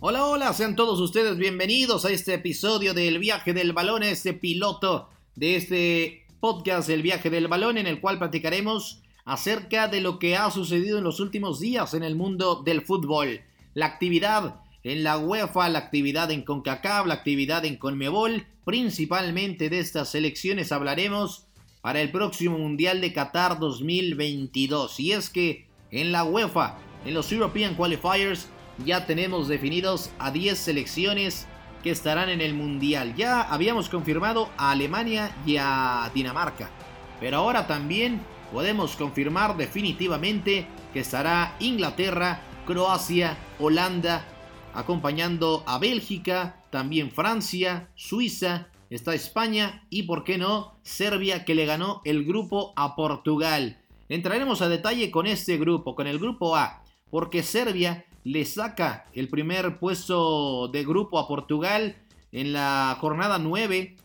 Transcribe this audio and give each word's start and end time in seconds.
Hola, 0.00 0.26
hola, 0.26 0.52
sean 0.52 0.76
todos 0.76 1.00
ustedes 1.00 1.38
bienvenidos 1.38 2.04
a 2.04 2.12
este 2.12 2.34
episodio 2.34 2.94
del 2.94 3.18
viaje 3.18 3.52
del 3.52 3.72
balón, 3.72 4.04
este 4.04 4.32
piloto 4.32 5.08
de 5.34 5.56
este 5.56 6.24
podcast, 6.38 6.88
el 6.88 7.02
viaje 7.02 7.30
del 7.30 7.48
balón, 7.48 7.78
en 7.78 7.88
el 7.88 8.00
cual 8.00 8.16
platicaremos 8.20 9.02
acerca 9.24 9.88
de 9.88 10.00
lo 10.00 10.20
que 10.20 10.36
ha 10.36 10.52
sucedido 10.52 10.98
en 10.98 11.04
los 11.04 11.18
últimos 11.18 11.58
días 11.58 11.94
en 11.94 12.04
el 12.04 12.14
mundo 12.14 12.62
del 12.64 12.82
fútbol. 12.82 13.40
La 13.74 13.86
actividad 13.86 14.60
en 14.84 15.02
la 15.02 15.18
UEFA, 15.18 15.68
la 15.68 15.80
actividad 15.80 16.30
en 16.30 16.42
CONCACAF, 16.42 17.06
la 17.06 17.14
actividad 17.14 17.64
en 17.64 17.74
CONMEBOL, 17.74 18.46
principalmente 18.64 19.68
de 19.68 19.80
estas 19.80 20.10
selecciones 20.10 20.70
hablaremos 20.70 21.48
para 21.80 22.00
el 22.00 22.12
próximo 22.12 22.56
Mundial 22.56 23.00
de 23.00 23.12
Qatar 23.12 23.58
2022. 23.58 25.00
Y 25.00 25.10
es 25.10 25.28
que 25.28 25.66
en 25.90 26.12
la 26.12 26.22
UEFA, 26.22 26.78
en 27.04 27.14
los 27.14 27.32
European 27.32 27.74
Qualifiers, 27.74 28.48
ya 28.84 29.06
tenemos 29.06 29.48
definidos 29.48 30.10
a 30.18 30.30
10 30.30 30.58
selecciones 30.58 31.46
que 31.82 31.90
estarán 31.90 32.28
en 32.28 32.40
el 32.40 32.54
Mundial. 32.54 33.14
Ya 33.16 33.42
habíamos 33.42 33.88
confirmado 33.88 34.50
a 34.56 34.72
Alemania 34.72 35.34
y 35.46 35.56
a 35.58 36.10
Dinamarca. 36.14 36.70
Pero 37.20 37.38
ahora 37.38 37.66
también 37.66 38.20
podemos 38.52 38.96
confirmar 38.96 39.56
definitivamente 39.56 40.66
que 40.92 41.00
estará 41.00 41.56
Inglaterra, 41.60 42.40
Croacia, 42.66 43.36
Holanda, 43.58 44.24
acompañando 44.74 45.64
a 45.66 45.78
Bélgica, 45.78 46.62
también 46.70 47.10
Francia, 47.10 47.90
Suiza, 47.94 48.68
está 48.90 49.14
España 49.14 49.86
y, 49.90 50.04
por 50.04 50.24
qué 50.24 50.38
no, 50.38 50.78
Serbia 50.82 51.44
que 51.44 51.54
le 51.54 51.66
ganó 51.66 52.00
el 52.04 52.24
grupo 52.24 52.72
a 52.76 52.94
Portugal. 52.94 53.78
Entraremos 54.08 54.62
a 54.62 54.68
detalle 54.68 55.10
con 55.10 55.26
este 55.26 55.58
grupo, 55.58 55.94
con 55.94 56.06
el 56.06 56.18
grupo 56.18 56.56
A, 56.56 56.82
porque 57.10 57.42
Serbia 57.42 58.06
le 58.28 58.44
saca 58.44 59.06
el 59.14 59.28
primer 59.28 59.78
puesto 59.78 60.68
de 60.68 60.84
grupo 60.84 61.18
a 61.18 61.26
Portugal 61.26 61.96
en 62.30 62.52
la 62.52 62.94
jornada 63.00 63.38
9, 63.38 63.96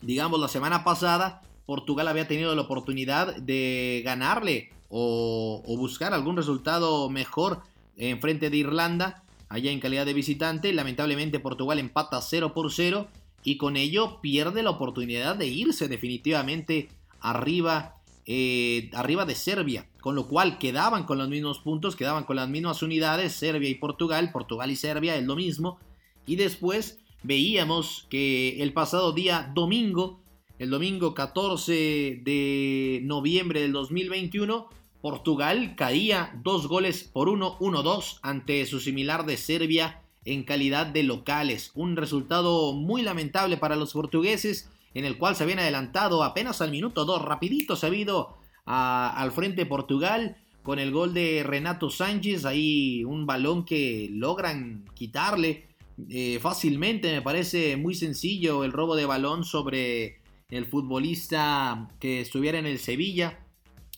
digamos 0.00 0.40
la 0.40 0.48
semana 0.48 0.82
pasada. 0.82 1.42
Portugal 1.64 2.08
había 2.08 2.26
tenido 2.26 2.56
la 2.56 2.62
oportunidad 2.62 3.36
de 3.36 4.02
ganarle 4.04 4.70
o, 4.88 5.62
buscar 5.78 6.12
algún 6.12 6.36
resultado 6.36 7.08
mejor 7.08 7.60
en 7.96 8.20
frente 8.20 8.50
de 8.50 8.56
Irlanda, 8.56 9.22
allá 9.48 9.70
en 9.70 9.78
calidad 9.78 10.06
de 10.06 10.14
visitante. 10.14 10.72
Lamentablemente 10.72 11.38
Portugal 11.38 11.78
empata 11.78 12.20
0 12.20 12.52
por 12.54 12.72
0 12.72 13.06
y 13.44 13.58
con 13.58 13.76
ello 13.76 14.20
pierde 14.20 14.64
la 14.64 14.70
oportunidad 14.70 15.36
de 15.36 15.46
irse 15.46 15.86
definitivamente 15.86 16.88
arriba 17.20 18.01
eh, 18.26 18.90
arriba 18.94 19.26
de 19.26 19.34
Serbia, 19.34 19.88
con 20.00 20.14
lo 20.14 20.28
cual 20.28 20.58
quedaban 20.58 21.04
con 21.04 21.18
los 21.18 21.28
mismos 21.28 21.58
puntos, 21.58 21.96
quedaban 21.96 22.24
con 22.24 22.36
las 22.36 22.48
mismas 22.48 22.82
unidades, 22.82 23.32
Serbia 23.32 23.68
y 23.68 23.74
Portugal, 23.74 24.30
Portugal 24.32 24.70
y 24.70 24.76
Serbia 24.76 25.16
es 25.16 25.24
lo 25.24 25.36
mismo, 25.36 25.78
y 26.26 26.36
después 26.36 27.00
veíamos 27.22 28.06
que 28.10 28.62
el 28.62 28.72
pasado 28.72 29.12
día 29.12 29.50
domingo, 29.54 30.22
el 30.58 30.70
domingo 30.70 31.14
14 31.14 32.20
de 32.22 33.00
noviembre 33.02 33.60
del 33.60 33.72
2021, 33.72 34.68
Portugal 35.00 35.74
caía 35.76 36.38
dos 36.44 36.68
goles 36.68 37.02
por 37.02 37.28
uno, 37.28 37.58
1-2 37.58 38.20
ante 38.22 38.64
su 38.66 38.78
similar 38.78 39.26
de 39.26 39.36
Serbia 39.36 40.00
en 40.24 40.44
calidad 40.44 40.86
de 40.86 41.02
locales. 41.02 41.72
Un 41.74 41.96
resultado 41.96 42.72
muy 42.72 43.02
lamentable 43.02 43.56
para 43.56 43.74
los 43.74 43.92
portugueses 43.92 44.70
en 44.94 45.04
el 45.04 45.18
cual 45.18 45.36
se 45.36 45.44
habían 45.44 45.58
adelantado 45.58 46.22
apenas 46.22 46.60
al 46.60 46.70
minuto 46.70 47.04
2, 47.04 47.22
rapidito 47.22 47.76
se 47.76 47.86
ha 47.86 47.94
ido 47.94 48.38
al 48.64 49.32
frente 49.32 49.66
Portugal 49.66 50.36
con 50.62 50.78
el 50.78 50.92
gol 50.92 51.12
de 51.14 51.42
Renato 51.44 51.90
Sánchez, 51.90 52.44
ahí 52.44 53.02
un 53.04 53.26
balón 53.26 53.64
que 53.64 54.08
logran 54.12 54.84
quitarle 54.94 55.66
eh, 56.08 56.38
fácilmente, 56.40 57.12
me 57.12 57.22
parece 57.22 57.76
muy 57.76 57.94
sencillo 57.94 58.64
el 58.64 58.72
robo 58.72 58.94
de 58.94 59.06
balón 59.06 59.44
sobre 59.44 60.20
el 60.50 60.66
futbolista 60.66 61.88
que 61.98 62.20
estuviera 62.20 62.58
en 62.58 62.66
el 62.66 62.78
Sevilla, 62.78 63.40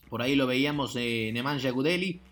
por 0.09 0.23
ahí 0.23 0.37
lo 0.37 0.47
veíamos 0.47 0.97
eh, 0.97 1.31
Nemanja 1.35 1.71
Gudeli, 1.71 2.23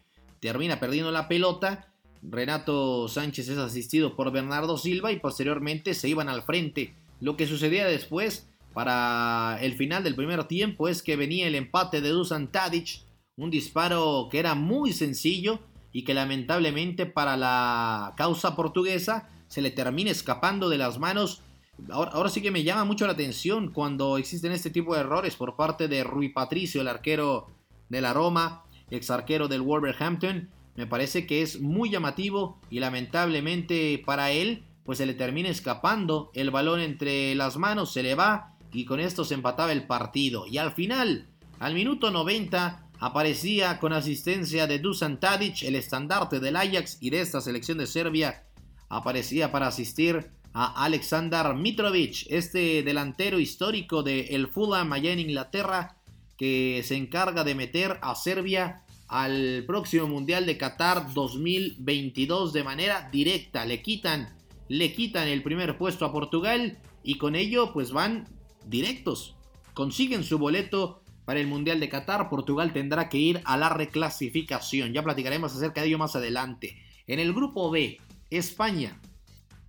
termina 0.41 0.81
perdiendo 0.81 1.11
la 1.11 1.29
pelota, 1.29 1.93
Renato 2.23 3.09
Sánchez 3.09 3.49
es 3.49 3.59
asistido 3.59 4.15
por 4.15 4.31
Bernardo 4.31 4.79
Silva 4.79 5.13
y 5.13 5.19
posteriormente 5.19 5.93
se 5.95 6.09
iban 6.09 6.29
al 6.29 6.43
frente. 6.43 6.95
Lo 7.21 7.37
que 7.37 7.47
sucedía 7.47 7.85
después 7.87 8.49
para 8.73 9.59
el 9.61 9.75
final 9.75 10.05
del 10.05 10.15
primer 10.15 10.45
tiempo 10.45 10.89
es 10.89 11.03
que 11.03 11.17
venía 11.17 11.47
el 11.47 11.55
empate 11.55 12.01
de 12.01 12.11
Dusan 12.11 12.51
Tadic, 12.51 13.03
un 13.37 13.51
disparo 13.51 14.29
que 14.31 14.39
era 14.39 14.55
muy 14.55 14.93
sencillo 14.93 15.61
y 15.93 16.05
que 16.05 16.15
lamentablemente 16.15 17.07
para 17.07 17.37
la 17.37 18.15
causa 18.17 18.57
portuguesa 18.57 19.29
se 19.49 19.63
le 19.63 19.71
termina 19.71 20.11
escapando 20.11 20.69
de 20.69 20.79
las 20.79 20.99
manos. 20.99 21.43
Ahora, 21.91 22.31
sí 22.31 22.41
que 22.41 22.51
me 22.51 22.65
llama 22.65 22.85
mucho 22.85 23.07
la 23.07 23.13
atención 23.13 23.73
cuando 23.73 24.17
existen 24.17 24.53
este 24.53 24.71
tipo 24.71 24.95
de 24.95 25.01
errores 25.01 25.37
por 25.37 25.57
parte 25.57 25.89
de 25.89 26.05
Rui 26.05 26.31
Patricio, 26.31 26.81
el 26.81 26.89
arquero 26.89 27.49
de 27.89 28.01
la 28.01 28.13
Roma, 28.13 28.65
ex 28.91 29.11
arquero 29.11 29.49
del 29.49 29.63
Wolverhampton. 29.63 30.49
Me 30.75 30.87
parece 30.87 31.27
que 31.27 31.43
es 31.43 31.61
muy 31.61 31.91
llamativo 31.91 32.59
y 32.71 32.81
lamentablemente 32.81 34.03
para 34.07 34.31
él 34.31 34.65
pues 34.85 34.99
se 34.99 35.07
le 35.07 35.15
termina 35.15 35.49
escapando 35.49 36.31
el 36.35 36.51
balón 36.51 36.81
entre 36.81 37.35
las 37.35 37.57
manos, 37.57 37.93
se 37.93 38.03
le 38.03 38.15
va 38.15 38.52
y 38.73 38.85
con 38.85 39.01
esto 39.01 39.25
se 39.25 39.35
empataba 39.35 39.73
el 39.73 39.87
partido. 39.87 40.47
Y 40.47 40.59
al 40.59 40.73
final, 40.73 41.29
al 41.59 41.75
minuto 41.75 42.11
90, 42.11 42.91
aparecía 42.99 43.79
con 43.79 43.93
asistencia 43.93 44.67
de 44.67 44.79
Dusan 44.79 45.21
Tadic, 45.21 45.63
el 45.63 45.75
estandarte 45.75 46.41
del 46.41 46.57
Ajax 46.57 46.99
y 47.01 47.11
de 47.11 47.21
esta 47.21 47.41
selección 47.41 47.79
de 47.79 47.87
Serbia, 47.87 48.45
aparecía 48.89 49.51
para 49.51 49.69
asistir 49.69 50.31
a 50.55 50.85
Aleksandar 50.85 51.57
Mitrovic, 51.57 52.27
este 52.29 52.83
delantero 52.83 53.39
histórico 53.39 54.03
del 54.03 54.27
el 54.29 54.49
Fulham 54.49 54.93
allá 54.93 55.13
en 55.13 55.21
Inglaterra, 55.21 55.97
que 56.37 56.83
se 56.85 56.97
encarga 56.97 57.45
de 57.45 57.55
meter 57.55 57.99
a 58.03 58.15
Serbia 58.15 58.83
al 59.09 59.65
próximo 59.67 60.07
Mundial 60.09 60.47
de 60.47 60.57
Qatar 60.57 61.13
2022 61.13 62.53
de 62.53 62.65
manera 62.65 63.09
directa. 63.11 63.65
Le 63.65 63.83
quitan, 63.83 64.35
le 64.69 64.93
quitan 64.95 65.29
el 65.29 65.43
primer 65.43 65.77
puesto 65.77 66.05
a 66.05 66.13
Portugal 66.13 66.79
y 67.03 67.19
con 67.19 67.35
ello 67.35 67.73
pues 67.73 67.93
van 67.93 68.29
directos. 68.67 69.35
Consiguen 69.75 70.25
su 70.25 70.39
boleto 70.39 71.03
para 71.25 71.41
el 71.41 71.47
Mundial 71.47 71.81
de 71.81 71.89
Qatar. 71.89 72.29
Portugal 72.29 72.73
tendrá 72.73 73.09
que 73.09 73.19
ir 73.19 73.41
a 73.45 73.57
la 73.57 73.69
reclasificación. 73.69 74.93
Ya 74.93 75.03
platicaremos 75.03 75.55
acerca 75.55 75.81
de 75.81 75.89
ello 75.89 75.99
más 75.99 76.17
adelante. 76.17 76.77
En 77.07 77.19
el 77.19 77.33
grupo 77.33 77.71
B, 77.71 77.99
España 78.31 79.01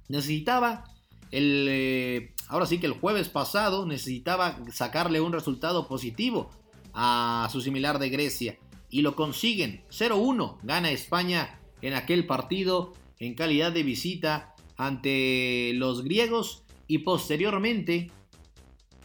necesitaba 0.08 0.86
el... 1.32 1.68
Eh, 1.70 2.34
ahora 2.48 2.66
sí 2.66 2.80
que 2.80 2.88
el 2.88 2.94
jueves 2.94 3.30
pasado 3.30 3.86
necesitaba 3.86 4.60
sacarle 4.72 5.22
un 5.22 5.34
resultado 5.34 5.88
positivo 5.88 6.50
a 6.94 7.48
su 7.52 7.62
similar 7.62 8.00
de 8.00 8.10
Grecia. 8.10 8.58
Y 8.90 9.02
lo 9.02 9.16
consiguen. 9.16 9.84
0-1 9.90 10.58
gana 10.62 10.92
España 10.92 11.60
en 11.82 11.96
aquel 11.96 12.28
partido 12.28 12.94
en 13.20 13.34
calidad 13.34 13.72
de 13.72 13.84
visita 13.84 14.54
ante 14.78 15.72
los 15.76 16.04
griegos. 16.04 16.64
Y 16.88 17.00
posteriormente 17.00 18.12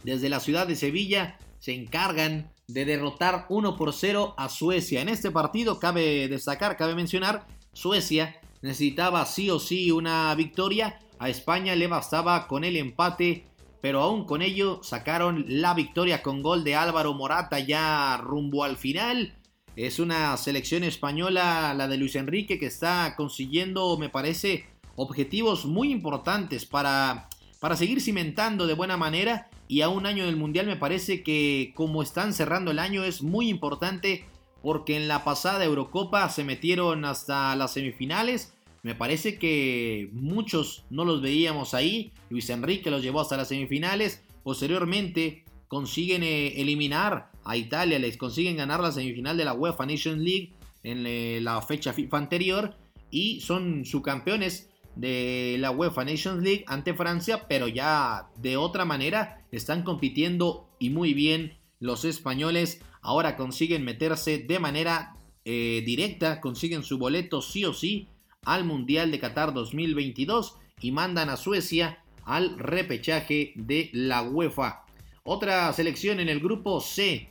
desde 0.03 0.29
la 0.29 0.39
ciudad 0.39 0.67
de 0.67 0.75
Sevilla 0.75 1.37
se 1.59 1.73
encargan 1.73 2.51
de 2.67 2.85
derrotar 2.85 3.45
1 3.49 3.75
por 3.75 3.93
0 3.93 4.35
a 4.37 4.47
Suecia. 4.49 5.01
En 5.01 5.09
este 5.09 5.31
partido 5.31 5.79
cabe 5.79 6.27
destacar, 6.27 6.77
cabe 6.77 6.95
mencionar, 6.95 7.47
Suecia 7.73 8.39
necesitaba 8.61 9.25
sí 9.25 9.49
o 9.49 9.59
sí 9.59 9.91
una 9.91 10.33
victoria. 10.35 10.99
A 11.17 11.29
España 11.29 11.75
le 11.75 11.87
bastaba 11.87 12.47
con 12.47 12.63
el 12.63 12.77
empate, 12.77 13.45
pero 13.81 14.01
aún 14.01 14.25
con 14.25 14.41
ello 14.41 14.81
sacaron 14.83 15.45
la 15.47 15.73
victoria 15.73 16.21
con 16.21 16.41
gol 16.41 16.63
de 16.63 16.75
Álvaro 16.75 17.13
Morata 17.13 17.59
ya 17.59 18.17
rumbo 18.17 18.63
al 18.63 18.77
final. 18.77 19.35
Es 19.75 19.99
una 19.99 20.35
selección 20.37 20.83
española, 20.83 21.73
la 21.73 21.87
de 21.87 21.97
Luis 21.97 22.15
Enrique, 22.15 22.59
que 22.59 22.65
está 22.65 23.15
consiguiendo, 23.15 23.97
me 23.97 24.09
parece, 24.09 24.65
objetivos 24.95 25.65
muy 25.65 25.91
importantes 25.91 26.65
para, 26.65 27.29
para 27.59 27.77
seguir 27.77 28.01
cimentando 28.01 28.67
de 28.67 28.73
buena 28.73 28.97
manera 28.97 29.49
y 29.69 29.81
a 29.81 29.89
un 29.89 30.07
año 30.07 30.25
del 30.25 30.35
Mundial 30.35 30.65
me 30.65 30.75
parece 30.75 31.21
que 31.21 31.73
como 31.75 32.01
están 32.01 32.33
cerrando 32.33 32.71
el 32.71 32.79
año 32.79 33.03
es 33.03 33.21
muy 33.21 33.49
importante 33.49 34.25
porque 34.63 34.97
en 34.97 35.07
la 35.07 35.23
pasada 35.23 35.63
Eurocopa 35.63 36.27
se 36.29 36.43
metieron 36.43 37.05
hasta 37.05 37.55
las 37.55 37.73
semifinales. 37.73 38.51
Me 38.81 38.95
parece 38.95 39.37
que 39.37 40.09
muchos 40.11 40.85
no 40.89 41.05
los 41.05 41.21
veíamos 41.21 41.75
ahí. 41.75 42.11
Luis 42.31 42.49
Enrique 42.49 42.89
los 42.89 43.03
llevó 43.03 43.21
hasta 43.21 43.37
las 43.37 43.49
semifinales. 43.49 44.23
Posteriormente 44.43 45.45
consiguen 45.67 46.23
eh, 46.23 46.59
eliminar 46.59 47.31
a 47.45 47.55
Italia, 47.55 47.99
les 47.99 48.17
consiguen 48.17 48.57
ganar 48.57 48.79
la 48.79 48.91
semifinal 48.91 49.37
de 49.37 49.45
la 49.45 49.53
UEFA 49.53 49.85
Nations 49.85 50.19
League 50.19 50.51
en 50.81 51.05
eh, 51.05 51.39
la 51.41 51.61
fecha 51.61 51.93
FIFA 51.93 52.17
anterior 52.17 52.75
y 53.11 53.39
son 53.41 53.85
subcampeones 53.85 54.68
de 54.99 55.55
la 55.59 55.71
UEFA 55.71 56.03
Nations 56.03 56.43
League 56.43 56.65
ante 56.67 56.93
Francia, 56.93 57.47
pero 57.47 57.69
ya 57.69 58.29
de 58.35 58.57
otra 58.57 58.83
manera 58.83 59.45
están 59.51 59.83
compitiendo 59.83 60.69
y 60.77 60.89
muy 60.89 61.13
bien 61.13 61.57
los 61.79 62.03
españoles. 62.03 62.81
Ahora 63.01 63.37
consiguen 63.37 63.85
meterse 63.85 64.39
de 64.39 64.59
manera 64.59 65.15
eh, 65.45 65.83
directa, 65.85 66.41
consiguen 66.41 66.83
su 66.83 66.97
boleto 66.97 67.41
sí 67.41 67.63
o 67.63 67.73
sí 67.73 68.09
al 68.43 68.65
Mundial 68.65 69.09
de 69.11 69.19
Qatar 69.19 69.53
2022 69.53 70.57
y 70.81 70.91
mandan 70.91 71.29
a 71.29 71.37
Suecia 71.37 72.03
al 72.25 72.59
repechaje 72.59 73.53
de 73.55 73.89
la 73.93 74.21
UEFA. 74.21 74.83
Otra 75.23 75.71
selección 75.71 76.19
en 76.19 76.27
el 76.27 76.41
grupo 76.41 76.81
C. 76.81 77.29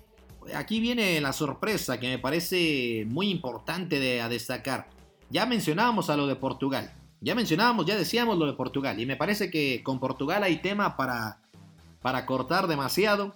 Aquí 0.55 0.81
viene 0.81 1.21
la 1.21 1.35
sorpresa 1.35 2.01
que 2.01 2.09
me 2.09 2.19
parece 2.19 3.05
muy 3.07 3.29
importante 3.29 4.01
de, 4.01 4.23
a 4.23 4.31
destacar. 4.31 4.89
Ya 5.29 5.45
mencionábamos 5.45 6.09
a 6.09 6.17
lo 6.17 6.27
de 6.27 6.37
Portugal. 6.37 6.98
Ya 7.21 7.35
mencionábamos, 7.35 7.87
ya 7.87 7.97
decíamos 7.97 8.39
lo 8.39 8.47
de 8.47 8.53
Portugal. 8.53 9.01
Y 9.01 9.07
me 9.07 9.17
parece 9.17 9.51
que 9.51 9.83
con 9.83 10.01
Portugal 10.01 10.43
hay 10.43 10.59
tema 10.63 10.97
para, 10.97 11.41
para 12.01 12.27
cortar 12.27 12.67
demasiado. 12.67 13.35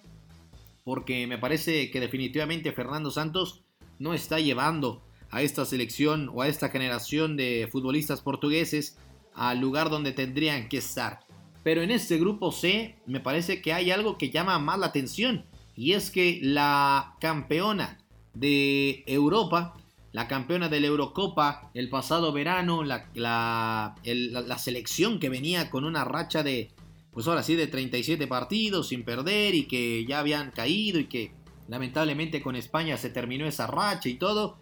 Porque 0.85 1.27
me 1.27 1.39
parece 1.39 1.91
que 1.91 2.01
definitivamente 2.01 2.73
Fernando 2.73 3.11
Santos 3.11 3.63
no 3.99 4.15
está 4.15 4.41
llevando 4.41 5.03
a 5.31 5.43
esta 5.43 5.65
selección 5.65 6.31
o 6.35 6.43
a 6.43 6.49
esta 6.49 6.69
generación 6.69 7.37
de 7.37 7.69
futbolistas 7.71 8.21
portugueses 8.21 8.99
al 9.35 9.61
lugar 9.61 9.91
donde 9.91 10.13
tendrían 10.13 10.69
que 10.69 10.79
estar. 10.79 11.21
Pero 11.63 11.83
en 11.83 11.91
este 11.91 12.19
grupo 12.19 12.53
C 12.53 12.97
me 13.07 13.21
parece 13.21 13.63
que 13.63 13.73
hay 13.73 13.91
algo 13.91 14.19
que 14.19 14.31
llama 14.31 14.59
más 14.59 14.79
la 14.79 14.87
atención 14.87 15.47
y 15.75 15.93
es 15.93 16.11
que 16.11 16.39
la 16.43 17.17
campeona 17.21 17.99
de 18.35 19.05
Europa, 19.07 19.75
la 20.13 20.29
campeona 20.29 20.69
de 20.69 20.81
la 20.81 20.87
Eurocopa 20.89 21.71
el 21.75 21.89
pasado 21.89 22.33
verano, 22.33 22.85
la, 22.85 23.09
la, 23.15 23.95
la, 24.05 24.59
selección 24.59 25.19
que 25.19 25.31
venía 25.31 25.71
con 25.71 25.85
una 25.85 26.05
racha 26.05 26.43
de, 26.43 26.71
pues 27.13 27.27
ahora 27.27 27.43
sí, 27.43 27.57
de 27.57 27.67
37 27.67 28.27
partidos 28.27 28.89
sin 28.89 29.05
perder 29.05 29.55
y 29.55 29.65
que 29.65 30.05
ya 30.05 30.19
habían 30.19 30.51
caído 30.51 31.01
y 31.01 31.07
que 31.07 31.33
lamentablemente 31.69 32.43
con 32.43 32.57
España 32.57 32.99
se 32.99 33.09
terminó 33.09 33.47
esa 33.47 33.67
racha 33.67 34.09
y 34.09 34.15
todo. 34.15 34.59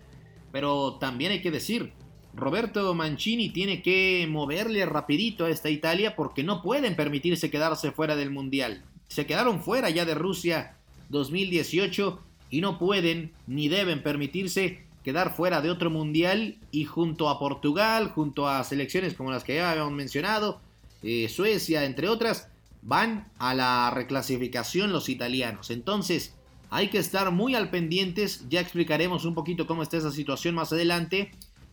Pero 0.53 0.99
también 1.01 1.33
hay 1.33 1.43
que 1.43 1.51
decir, 1.51 1.93
Roberto 2.33 2.95
Mancini 2.95 3.51
tiene 3.51 3.83
que 3.83 4.27
moverle 4.31 4.87
rapidito 4.87 5.47
a 5.47 5.51
esta 5.51 5.69
Italia 5.69 6.15
porque 6.15 6.45
no 6.45 6.63
pueden 6.63 6.95
permitirse 6.95 7.51
quedarse 7.51 7.91
fuera 7.91 8.15
del 8.15 8.31
Mundial. 8.31 8.85
Se 9.09 9.27
quedaron 9.27 9.63
fuera 9.63 9.91
ya 9.91 10.05
de 10.05 10.15
Rusia 10.15 10.77
2018 11.09 12.21
y 12.51 12.61
no 12.61 12.79
pueden 12.79 13.33
ni 13.49 13.69
deben 13.69 14.03
permitirse 14.03 14.90
quedar 15.05 15.35
fuera 15.35 15.61
de 15.61 15.71
otro 15.71 15.91
Mundial 15.91 16.59
y 16.71 16.85
junto 16.85 17.29
a 17.29 17.39
Portugal, 17.39 18.11
junto 18.15 18.49
a 18.49 18.65
selecciones 18.65 19.15
como 19.15 19.31
las 19.31 19.45
que 19.45 19.57
ya 19.57 19.71
habíamos 19.71 19.93
mencionado, 19.93 20.61
eh, 21.03 21.29
Suecia, 21.29 21.85
entre 21.85 22.09
otras, 22.09 22.49
van 22.83 23.29
a 23.39 23.55
la 23.55 23.91
reclasificación 23.91 24.93
los 24.93 25.09
italianos. 25.09 25.71
Entonces, 25.71 26.35
hay 26.71 26.89
que 26.89 26.99
estar 26.99 27.31
muy 27.31 27.55
al 27.55 27.71
pendientes, 27.71 28.47
ya 28.49 28.61
explicaremos 28.61 29.25
un 29.25 29.35
poquito 29.35 29.67
cómo 29.67 29.83
está 29.83 29.97
esa 29.97 30.13
situación 30.13 30.55
más 30.55 30.73
adelante 30.73 31.31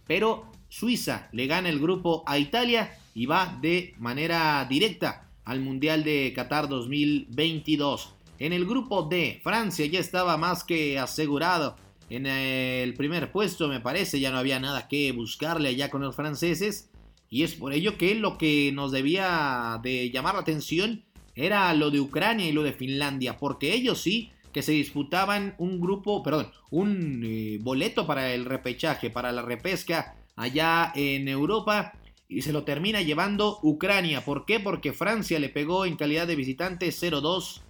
pero 0.08 0.50
Suiza 0.70 1.30
le 1.34 1.48
gana 1.48 1.70
el 1.70 1.80
grupo 1.80 2.24
a 2.26 2.40
Italia 2.40 2.98
y 3.14 3.26
va 3.26 3.58
de 3.62 3.94
manera 4.00 4.66
directa 4.70 5.28
al 5.46 5.60
Mundial 5.60 6.04
de 6.04 6.34
Qatar 6.36 6.68
2022. 6.68 8.14
En 8.40 8.54
el 8.54 8.66
grupo 8.66 9.04
D, 9.04 9.40
Francia 9.44 9.86
ya 9.86 10.00
estaba 10.00 10.38
más 10.38 10.64
que 10.64 10.98
asegurado 10.98 11.76
en 12.10 12.26
el 12.26 12.94
primer 12.94 13.32
puesto, 13.32 13.68
me 13.68 13.82
parece, 13.82 14.20
ya 14.20 14.32
no 14.32 14.38
había 14.38 14.60
nada 14.60 14.88
que 14.88 15.12
buscarle 15.12 15.70
allá 15.70 15.90
con 15.90 16.02
los 16.02 16.16
franceses. 16.16 16.90
Y 17.30 17.44
es 17.44 17.56
por 17.56 17.74
ello 17.74 17.98
que 17.98 18.16
lo 18.16 18.38
que 18.38 18.72
nos 18.72 18.92
debía 18.92 19.80
de 19.84 20.10
llamar 20.12 20.36
la 20.36 20.42
atención 20.42 21.04
era 21.36 21.74
lo 21.74 21.92
de 21.92 22.00
Ucrania 22.00 22.48
y 22.48 22.54
lo 22.54 22.64
de 22.64 22.74
Finlandia, 22.74 23.38
porque 23.38 23.74
ellos 23.74 24.02
sí 24.02 24.32
que 24.54 24.64
se 24.64 24.72
disputaban 24.72 25.54
un 25.58 25.80
grupo, 25.80 26.24
perdón, 26.24 26.52
un 26.72 27.22
eh, 27.24 27.60
boleto 27.62 28.08
para 28.08 28.34
el 28.34 28.46
repechaje, 28.46 29.10
para 29.10 29.32
la 29.32 29.42
repesca 29.42 30.16
allá 30.36 30.92
en 30.96 31.28
Europa 31.28 31.94
y 32.28 32.42
se 32.42 32.54
lo 32.54 32.64
termina 32.64 33.02
llevando 33.02 33.60
Ucrania. 33.62 34.26
¿Por 34.26 34.46
qué? 34.46 34.60
Porque 34.60 34.94
Francia 34.94 35.40
le 35.40 35.50
pegó 35.50 35.86
en 35.86 35.96
calidad 35.96 36.28
de 36.28 36.36
visitante 36.36 36.88
0-2 36.88 37.62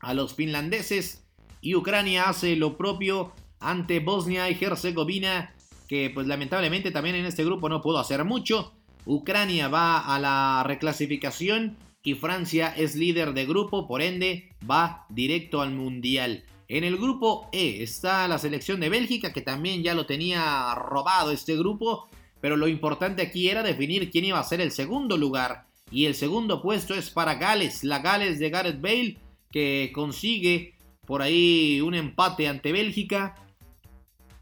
a 0.00 0.14
los 0.14 0.34
finlandeses 0.34 1.24
y 1.60 1.74
Ucrania 1.74 2.28
hace 2.28 2.56
lo 2.56 2.76
propio 2.76 3.32
ante 3.60 4.00
Bosnia 4.00 4.50
y 4.50 4.58
Herzegovina 4.60 5.52
que 5.88 6.10
pues 6.10 6.26
lamentablemente 6.26 6.90
también 6.90 7.16
en 7.16 7.26
este 7.26 7.44
grupo 7.44 7.68
no 7.68 7.80
pudo 7.80 7.98
hacer 7.98 8.24
mucho. 8.24 8.72
Ucrania 9.04 9.68
va 9.68 9.98
a 9.98 10.18
la 10.18 10.64
reclasificación 10.66 11.76
y 12.02 12.14
Francia 12.14 12.72
es 12.76 12.94
líder 12.94 13.34
de 13.34 13.46
grupo, 13.46 13.86
por 13.86 14.02
ende 14.02 14.50
va 14.68 15.06
directo 15.08 15.60
al 15.60 15.72
Mundial. 15.72 16.44
En 16.68 16.82
el 16.82 16.96
grupo 16.96 17.48
E 17.52 17.82
está 17.82 18.26
la 18.26 18.38
selección 18.38 18.80
de 18.80 18.88
Bélgica, 18.88 19.32
que 19.32 19.40
también 19.40 19.82
ya 19.82 19.94
lo 19.94 20.06
tenía 20.06 20.74
robado 20.74 21.30
este 21.30 21.56
grupo, 21.56 22.08
pero 22.40 22.56
lo 22.56 22.66
importante 22.66 23.22
aquí 23.22 23.48
era 23.48 23.62
definir 23.62 24.10
quién 24.10 24.24
iba 24.24 24.40
a 24.40 24.44
ser 24.44 24.60
el 24.60 24.72
segundo 24.72 25.16
lugar. 25.16 25.66
Y 25.92 26.06
el 26.06 26.16
segundo 26.16 26.62
puesto 26.62 26.94
es 26.94 27.10
para 27.10 27.36
Gales, 27.36 27.84
la 27.84 28.00
Gales 28.00 28.40
de 28.40 28.50
Gareth 28.50 28.80
Bale, 28.80 29.18
que 29.52 29.92
consigue 29.94 30.74
por 31.06 31.22
ahí 31.22 31.80
un 31.80 31.94
empate 31.94 32.48
ante 32.48 32.72
Bélgica. 32.72 33.45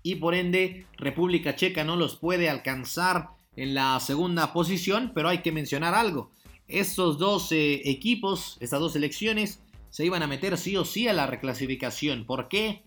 Y 0.06 0.17
por 0.17 0.35
ende, 0.35 0.87
República 0.99 1.56
Checa 1.56 1.83
no 1.83 1.97
los 1.97 2.17
puede 2.17 2.51
alcanzar 2.51 3.31
en 3.56 3.73
la 3.73 3.99
segunda 4.01 4.53
posición, 4.53 5.12
pero 5.15 5.31
hay 5.31 5.39
que 5.39 5.51
mencionar 5.51 5.95
algo. 5.95 6.31
Estos 6.69 7.19
dos 7.19 7.51
eh, 7.53 7.81
equipos, 7.89 8.59
estas 8.61 8.81
dos 8.81 8.93
selecciones, 8.93 9.62
se 9.89 10.05
iban 10.05 10.23
a 10.23 10.27
meter 10.27 10.59
sí 10.59 10.77
o 10.77 10.85
sí 10.85 11.09
a 11.09 11.15
la 11.15 11.27
reclasificación. 11.27 12.27
¿Por 12.27 12.49
qué? 12.49 12.83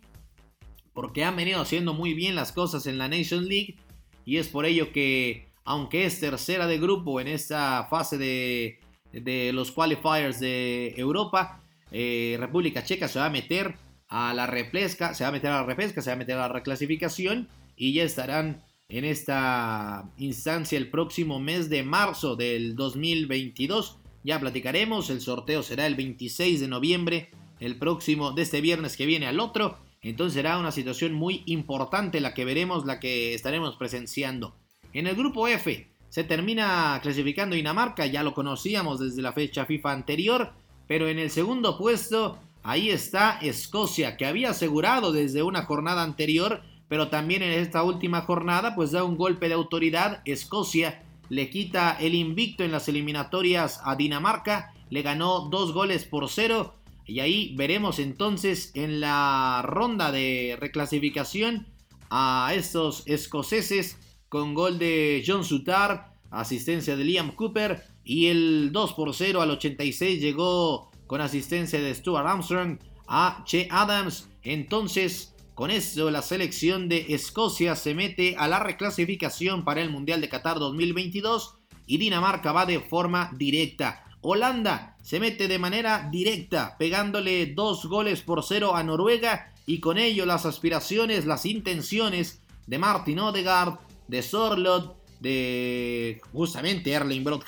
Porque 0.94 1.24
han 1.24 1.36
venido 1.36 1.60
haciendo 1.60 1.96
muy 1.96 2.14
bien 2.14 2.36
las 2.36 2.52
cosas 2.52 2.86
en 2.86 3.00
la 3.00 3.08
Nation 3.08 3.48
League 3.48 3.78
y 4.24 4.38
es 4.38 4.48
por 4.50 4.68
ello 4.68 4.92
que, 4.92 5.48
aunque 5.64 6.06
es 6.06 6.20
tercera 6.20 6.68
de 6.68 6.78
grupo 6.78 7.20
en 7.20 7.30
esta 7.30 7.88
fase 7.90 8.20
de, 8.20 9.52
los 9.54 9.72
qualifiers 9.72 10.40
de 10.40 10.94
Europa, 10.98 11.64
eh, 11.92 12.38
República 12.40 12.84
Checa 12.84 13.08
se 13.08 13.18
va 13.18 13.26
a 13.26 13.32
meter 13.32 13.76
a 14.10 14.34
la 14.34 14.48
repesca, 14.48 15.14
se 15.14 15.24
va 15.24 15.30
a 15.30 15.34
meter 15.34 15.52
a 15.52 15.62
la 15.62 15.66
repesca, 15.66 16.02
se 16.02 16.10
va 16.10 16.16
a 16.16 16.18
meter 16.18 16.36
a 16.36 16.48
la 16.48 16.50
reclasificación 16.50 17.50
y 17.76 17.94
ya 17.94 18.04
estarán 18.04 18.64
en 18.90 19.04
esta 19.04 20.10
instancia 20.18 20.78
el 20.78 20.90
próximo 20.90 21.40
mes 21.40 21.70
de 21.70 21.84
marzo 21.84 22.36
del 22.36 22.76
2022. 22.76 23.98
Ya 24.24 24.40
platicaremos, 24.40 25.10
el 25.10 25.22
sorteo 25.22 25.62
será 25.62 25.86
el 25.88 25.96
26 25.96 26.60
de 26.62 26.68
noviembre, 26.68 27.32
el 27.60 27.78
próximo, 27.78 28.32
de 28.32 28.44
este 28.44 28.62
viernes 28.62 28.96
que 28.96 29.06
viene 29.06 29.28
al 29.28 29.40
otro. 29.40 29.78
Entonces 30.02 30.36
será 30.36 30.58
una 30.58 30.72
situación 30.72 31.14
muy 31.14 31.44
importante 31.46 32.22
la 32.22 32.34
que 32.34 32.46
veremos, 32.46 32.86
la 32.86 33.00
que 33.00 33.34
estaremos 33.34 33.76
presenciando. 33.76 34.56
En 34.94 35.08
el 35.08 35.16
grupo 35.16 35.48
F 35.48 35.92
se 36.10 36.24
termina 36.24 37.00
clasificando 37.02 37.56
Dinamarca, 37.56 38.06
ya 38.06 38.24
lo 38.24 38.34
conocíamos 38.34 39.00
desde 39.00 39.22
la 39.22 39.34
fecha 39.34 39.66
FIFA 39.66 39.92
anterior, 39.92 40.54
pero 40.88 41.10
en 41.10 41.20
el 41.20 41.30
segundo 41.30 41.78
puesto 41.78 42.40
ahí 42.68 42.90
está 42.90 43.40
Escocia, 43.42 44.18
que 44.18 44.26
había 44.26 44.52
asegurado 44.52 45.12
desde 45.12 45.42
una 45.42 45.64
jornada 45.64 46.04
anterior 46.04 46.62
pero 46.88 47.10
también 47.10 47.44
en 47.44 47.52
esta 47.52 47.84
última 47.84 48.22
jornada 48.22 48.76
pues 48.76 48.92
da 48.92 49.04
un 49.04 49.18
golpe 49.18 49.48
de 49.48 49.56
autoridad. 49.56 50.22
Escocia 50.26 51.04
le 51.30 51.50
quita 51.50 51.98
el 52.00 52.16
invicto 52.16 52.64
en 52.64 52.72
las 52.72 52.88
eliminatorias 52.88 53.82
a 53.84 53.96
Dinamarca, 53.96 54.74
le 54.90 55.02
ganó 55.02 55.50
dos 55.50 55.74
goles 55.74 56.06
por 56.06 56.30
cero 56.30 56.76
y 57.06 57.20
ahí 57.20 57.54
veremos 57.56 58.00
entonces 58.00 58.72
en 58.74 59.02
la 59.02 59.62
ronda 59.66 60.12
de 60.12 60.58
reclasificación 60.60 61.68
a 62.10 62.52
estos 62.56 63.04
escoceses 63.06 63.98
con 64.30 64.54
gol 64.54 64.80
de 64.80 65.24
John 65.26 65.44
Sutar, 65.44 66.14
asistencia 66.32 66.96
de 66.96 67.04
Liam 67.04 67.32
Cooper 67.36 67.84
y 68.04 68.28
el 68.28 68.72
2 68.72 68.94
por 68.94 69.14
0 69.14 69.42
al 69.42 69.52
86 69.52 70.22
llegó 70.22 70.87
con 71.08 71.22
asistencia 71.22 71.82
de 71.82 71.96
Stuart 71.96 72.28
Armstrong 72.28 72.78
a 73.08 73.44
Che 73.46 73.68
Adams. 73.72 74.30
Entonces 74.44 75.34
con 75.58 75.72
eso, 75.72 76.12
la 76.12 76.22
selección 76.22 76.88
de 76.88 77.08
Escocia 77.16 77.76
se 77.76 77.96
mete 77.96 78.36
a 78.38 78.48
la 78.48 78.60
reclasificación 78.60 79.66
para 79.66 79.82
el 79.82 79.90
Mundial 79.90 80.22
de 80.22 80.30
Qatar 80.30 80.60
2022 80.60 81.56
y 81.88 81.98
Dinamarca 81.98 82.52
va 82.52 82.68
de 82.68 82.80
forma 82.80 83.32
directa. 83.36 84.04
Holanda 84.22 84.98
se 85.02 85.20
mete 85.20 85.48
de 85.48 85.58
manera 85.58 86.10
directa, 86.12 86.76
pegándole 86.78 87.56
dos 87.56 87.88
goles 87.88 88.22
por 88.22 88.44
cero 88.44 88.76
a 88.76 88.84
Noruega 88.84 89.52
y 89.66 89.80
con 89.80 89.98
ello 89.98 90.28
las 90.28 90.46
aspiraciones, 90.46 91.26
las 91.26 91.44
intenciones 91.48 92.40
de 92.68 92.78
Martin 92.78 93.18
Odegaard, 93.18 93.80
de 94.08 94.22
Sorlot, 94.22 94.96
de 95.20 96.22
justamente 96.34 96.92
Erling 96.92 97.24
Brot 97.24 97.44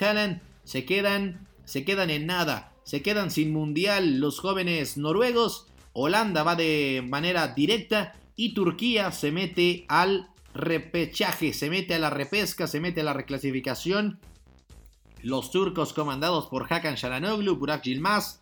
se 0.63 0.84
quedan, 0.84 1.48
se 1.63 1.86
quedan 1.86 2.10
en 2.10 2.25
nada, 2.25 2.74
se 2.89 3.03
quedan 3.03 3.29
sin 3.29 3.53
mundial 3.53 4.19
los 4.19 4.39
jóvenes 4.39 4.98
noruegos 4.98 5.67
Holanda 5.93 6.41
va 6.41 6.55
de 6.55 7.05
manera 7.08 7.50
directa 7.50 8.13
y 8.36 8.55
Turquía 8.55 9.12
se 9.12 9.31
mete 9.31 9.86
al 9.89 10.31
repechaje, 10.55 11.53
se 11.53 11.69
mete 11.69 11.93
a 11.93 12.00
la 12.00 12.10
repesca, 12.10 12.65
se 12.65 12.79
mete 12.79 13.01
a 13.01 13.03
la 13.03 13.13
reclasificación. 13.13 14.19
Los 15.22 15.51
turcos 15.51 15.93
comandados 15.93 16.48
por 16.48 16.65
Hakan 16.74 16.96
Sharanoglu, 16.96 17.58
Burak 17.58 17.84
Yilmaz, 17.84 18.41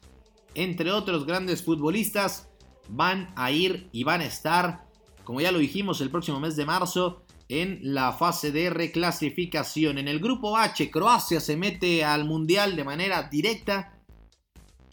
entre 0.56 0.94
otros 0.94 1.26
grandes 1.26 1.62
futbolistas, 1.62 2.48
van 2.88 3.34
a 3.36 3.52
ir 3.52 3.90
y 3.92 4.06
van 4.06 4.22
a 4.22 4.28
estar, 4.28 4.86
como 5.26 5.42
ya 5.42 5.52
lo 5.52 5.60
dijimos, 5.60 6.00
el 6.00 6.10
próximo 6.10 6.40
mes 6.40 6.56
de 6.56 6.66
marzo 6.66 7.26
en 7.50 7.80
la 7.82 8.14
fase 8.14 8.54
de 8.54 8.70
reclasificación. 8.70 9.98
En 9.98 10.08
el 10.08 10.22
grupo 10.22 10.56
H, 10.56 10.90
Croacia 10.90 11.42
se 11.42 11.58
mete 11.58 12.06
al 12.06 12.24
Mundial 12.24 12.78
de 12.78 12.86
manera 12.86 13.24
directa. 13.24 13.97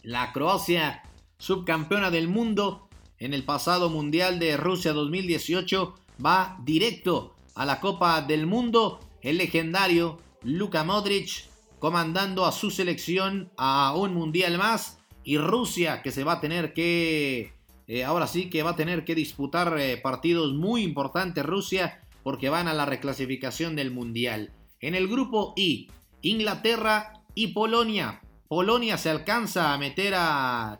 La 0.05 0.31
Croacia, 0.33 1.01
subcampeona 1.39 2.11
del 2.11 2.27
mundo 2.27 2.89
en 3.17 3.33
el 3.33 3.43
pasado 3.43 3.89
Mundial 3.89 4.37
de 4.37 4.55
Rusia 4.55 4.93
2018, 4.93 5.95
va 6.23 6.59
directo 6.63 7.33
a 7.55 7.65
la 7.65 7.79
Copa 7.79 8.21
del 8.21 8.45
Mundo. 8.45 8.99
El 9.23 9.39
legendario 9.39 10.19
Luka 10.43 10.83
Modric 10.83 11.45
comandando 11.79 12.45
a 12.45 12.51
su 12.51 12.69
selección 12.69 13.51
a 13.57 13.95
un 13.95 14.13
Mundial 14.13 14.59
más. 14.59 14.99
Y 15.23 15.39
Rusia 15.39 16.03
que 16.03 16.11
se 16.11 16.23
va 16.23 16.33
a 16.33 16.39
tener 16.39 16.75
que... 16.75 17.53
Eh, 17.87 18.03
ahora 18.03 18.27
sí 18.27 18.51
que 18.51 18.61
va 18.61 18.71
a 18.71 18.75
tener 18.75 19.05
que 19.05 19.15
disputar 19.15 19.75
eh, 19.79 19.97
partidos 19.97 20.53
muy 20.53 20.83
importantes 20.83 21.43
Rusia 21.43 21.99
porque 22.21 22.49
van 22.49 22.67
a 22.67 22.75
la 22.75 22.85
reclasificación 22.85 23.75
del 23.75 23.89
Mundial. 23.89 24.53
En 24.81 24.93
el 24.93 25.07
grupo 25.07 25.55
I, 25.57 25.89
Inglaterra 26.21 27.23
y 27.33 27.47
Polonia. 27.47 28.21
Polonia 28.47 28.97
se 28.97 29.09
alcanza 29.09 29.73
a 29.73 29.77
meter 29.77 30.13
al 30.15 30.79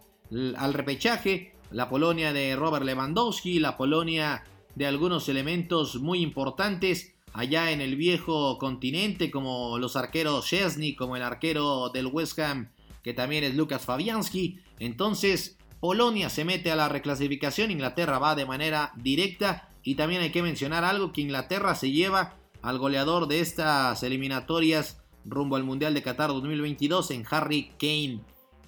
repechaje. 0.73 1.53
La 1.71 1.89
Polonia 1.89 2.31
de 2.31 2.55
Robert 2.55 2.85
Lewandowski, 2.85 3.59
la 3.59 3.75
Polonia 3.75 4.43
de 4.75 4.85
algunos 4.85 5.27
elementos 5.29 5.95
muy 5.95 6.21
importantes 6.21 7.15
allá 7.33 7.71
en 7.71 7.81
el 7.81 7.95
viejo 7.95 8.57
continente, 8.59 9.31
como 9.31 9.77
los 9.77 9.95
arqueros 9.95 10.45
Chesney, 10.45 10.95
como 10.95 11.15
el 11.15 11.23
arquero 11.23 11.89
del 11.89 12.07
West 12.07 12.39
Ham, 12.39 12.71
que 13.03 13.13
también 13.13 13.43
es 13.43 13.55
Lucas 13.55 13.83
Fabianski. 13.83 14.59
Entonces, 14.79 15.57
Polonia 15.79 16.29
se 16.29 16.45
mete 16.45 16.71
a 16.71 16.75
la 16.75 16.87
reclasificación, 16.87 17.71
Inglaterra 17.71 18.19
va 18.19 18.35
de 18.35 18.45
manera 18.45 18.93
directa 18.95 19.69
y 19.83 19.95
también 19.95 20.21
hay 20.21 20.31
que 20.31 20.43
mencionar 20.43 20.83
algo 20.83 21.11
que 21.11 21.21
Inglaterra 21.21 21.75
se 21.75 21.91
lleva 21.91 22.35
al 22.61 22.77
goleador 22.79 23.27
de 23.27 23.41
estas 23.41 24.01
eliminatorias 24.03 25.01
rumbo 25.25 25.55
al 25.55 25.63
Mundial 25.63 25.93
de 25.93 26.03
Qatar 26.03 26.29
2022 26.29 27.11
en 27.11 27.25
Harry 27.29 27.71
Kane. 27.79 28.21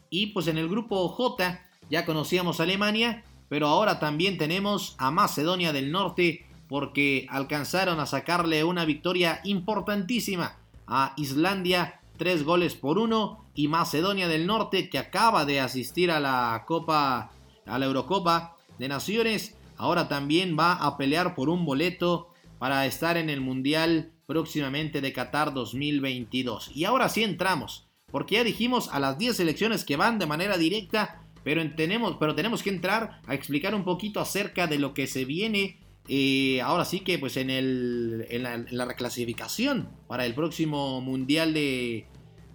Y 0.09 0.27
pues 0.27 0.47
en 0.47 0.57
el 0.57 0.67
grupo 0.67 1.07
J 1.09 1.59
ya 1.89 2.05
conocíamos 2.05 2.59
a 2.59 2.63
Alemania, 2.63 3.23
pero 3.49 3.67
ahora 3.67 3.99
también 3.99 4.37
tenemos 4.37 4.95
a 4.97 5.11
Macedonia 5.11 5.73
del 5.73 5.91
Norte 5.91 6.45
porque 6.67 7.27
alcanzaron 7.29 7.99
a 7.99 8.05
sacarle 8.05 8.63
una 8.63 8.85
victoria 8.85 9.39
importantísima 9.43 10.57
a 10.85 11.13
Islandia, 11.17 12.01
tres 12.17 12.43
goles 12.43 12.75
por 12.75 12.97
uno, 12.97 13.45
y 13.53 13.67
Macedonia 13.67 14.27
del 14.27 14.45
Norte 14.47 14.89
que 14.89 14.99
acaba 14.99 15.45
de 15.45 15.59
asistir 15.59 16.11
a 16.11 16.19
la 16.19 16.63
Copa, 16.67 17.31
a 17.65 17.79
la 17.79 17.85
Eurocopa 17.85 18.55
de 18.77 18.87
Naciones, 18.87 19.55
ahora 19.77 20.07
también 20.07 20.57
va 20.59 20.73
a 20.73 20.97
pelear 20.97 21.35
por 21.35 21.49
un 21.49 21.65
boleto 21.65 22.29
para 22.59 22.85
estar 22.85 23.17
en 23.17 23.29
el 23.29 23.41
Mundial 23.41 24.11
próximamente 24.27 25.01
de 25.01 25.13
Qatar 25.13 25.53
2022. 25.53 26.71
Y 26.75 26.83
ahora 26.83 27.09
sí 27.09 27.23
entramos, 27.23 27.87
porque 28.11 28.35
ya 28.35 28.43
dijimos 28.43 28.89
a 28.89 28.99
las 28.99 29.17
10 29.17 29.37
selecciones 29.37 29.83
que 29.83 29.95
van 29.95 30.19
de 30.19 30.27
manera 30.27 30.57
directa, 30.57 31.23
pero 31.43 31.67
tenemos, 31.75 32.17
pero 32.19 32.35
tenemos 32.35 32.61
que 32.61 32.69
entrar 32.69 33.21
a 33.25 33.33
explicar 33.33 33.73
un 33.73 33.83
poquito 33.83 34.19
acerca 34.19 34.67
de 34.67 34.77
lo 34.77 34.93
que 34.93 35.07
se 35.07 35.25
viene. 35.25 35.79
Eh, 36.09 36.61
ahora 36.61 36.85
sí 36.85 36.99
que 36.99 37.17
pues 37.17 37.37
en, 37.37 37.49
el, 37.49 38.27
en, 38.29 38.43
la, 38.69 38.85
reclasificación 38.85 39.89
para 40.07 40.25
el 40.25 40.33
próximo 40.35 41.01
Mundial 41.01 41.53
de, 41.53 42.05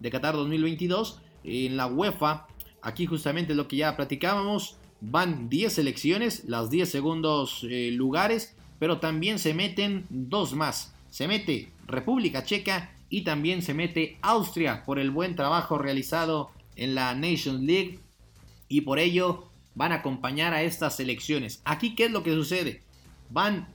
de 0.00 0.10
Qatar 0.10 0.34
2022 0.34 1.20
en 1.44 1.76
la 1.76 1.86
UEFA. 1.86 2.46
Aquí 2.82 3.06
justamente 3.06 3.54
lo 3.54 3.68
que 3.68 3.76
ya 3.76 3.96
platicábamos 3.96 4.76
van 5.00 5.48
10 5.48 5.72
selecciones, 5.72 6.44
las 6.46 6.70
10 6.70 6.88
segundos 6.88 7.66
eh, 7.68 7.90
lugares, 7.92 8.56
pero 8.78 8.98
también 8.98 9.38
se 9.38 9.54
meten 9.54 10.06
dos 10.10 10.54
más. 10.54 10.91
Se 11.12 11.28
mete 11.28 11.68
República 11.86 12.42
Checa 12.42 12.90
y 13.10 13.20
también 13.20 13.60
se 13.60 13.74
mete 13.74 14.16
Austria 14.22 14.82
por 14.86 14.98
el 14.98 15.10
buen 15.10 15.36
trabajo 15.36 15.76
realizado 15.76 16.50
en 16.74 16.94
la 16.94 17.14
Nations 17.14 17.60
League 17.60 17.98
y 18.66 18.80
por 18.80 18.98
ello 18.98 19.50
van 19.74 19.92
a 19.92 19.96
acompañar 19.96 20.54
a 20.54 20.62
estas 20.62 20.96
selecciones. 20.96 21.60
Aquí, 21.66 21.94
¿qué 21.94 22.06
es 22.06 22.12
lo 22.12 22.22
que 22.22 22.32
sucede? 22.32 22.82
Van 23.28 23.68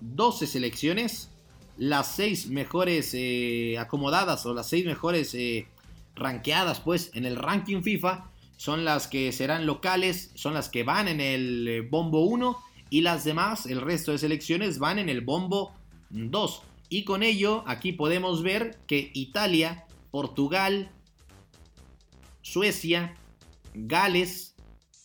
12 0.00 0.46
selecciones, 0.46 1.30
las 1.76 2.16
6 2.16 2.48
mejores 2.48 3.12
eh, 3.12 3.76
acomodadas 3.78 4.46
o 4.46 4.54
las 4.54 4.70
6 4.70 4.86
mejores 4.86 5.34
eh, 5.34 5.66
ranqueadas 6.14 6.80
pues 6.80 7.10
en 7.12 7.26
el 7.26 7.36
ranking 7.36 7.82
FIFA 7.82 8.30
son 8.56 8.86
las 8.86 9.08
que 9.08 9.30
serán 9.32 9.66
locales, 9.66 10.30
son 10.36 10.54
las 10.54 10.70
que 10.70 10.84
van 10.84 11.06
en 11.06 11.20
el 11.20 11.68
eh, 11.68 11.80
bombo 11.82 12.22
1 12.22 12.56
y 12.88 13.02
las 13.02 13.24
demás, 13.24 13.66
el 13.66 13.82
resto 13.82 14.12
de 14.12 14.18
selecciones 14.18 14.78
van 14.78 14.98
en 14.98 15.10
el 15.10 15.20
bombo 15.20 15.74
2. 16.08 16.62
Y 16.88 17.04
con 17.04 17.22
ello 17.22 17.64
aquí 17.66 17.92
podemos 17.92 18.42
ver 18.42 18.78
que 18.86 19.10
Italia, 19.14 19.86
Portugal, 20.10 20.90
Suecia, 22.42 23.14
Gales, 23.74 24.54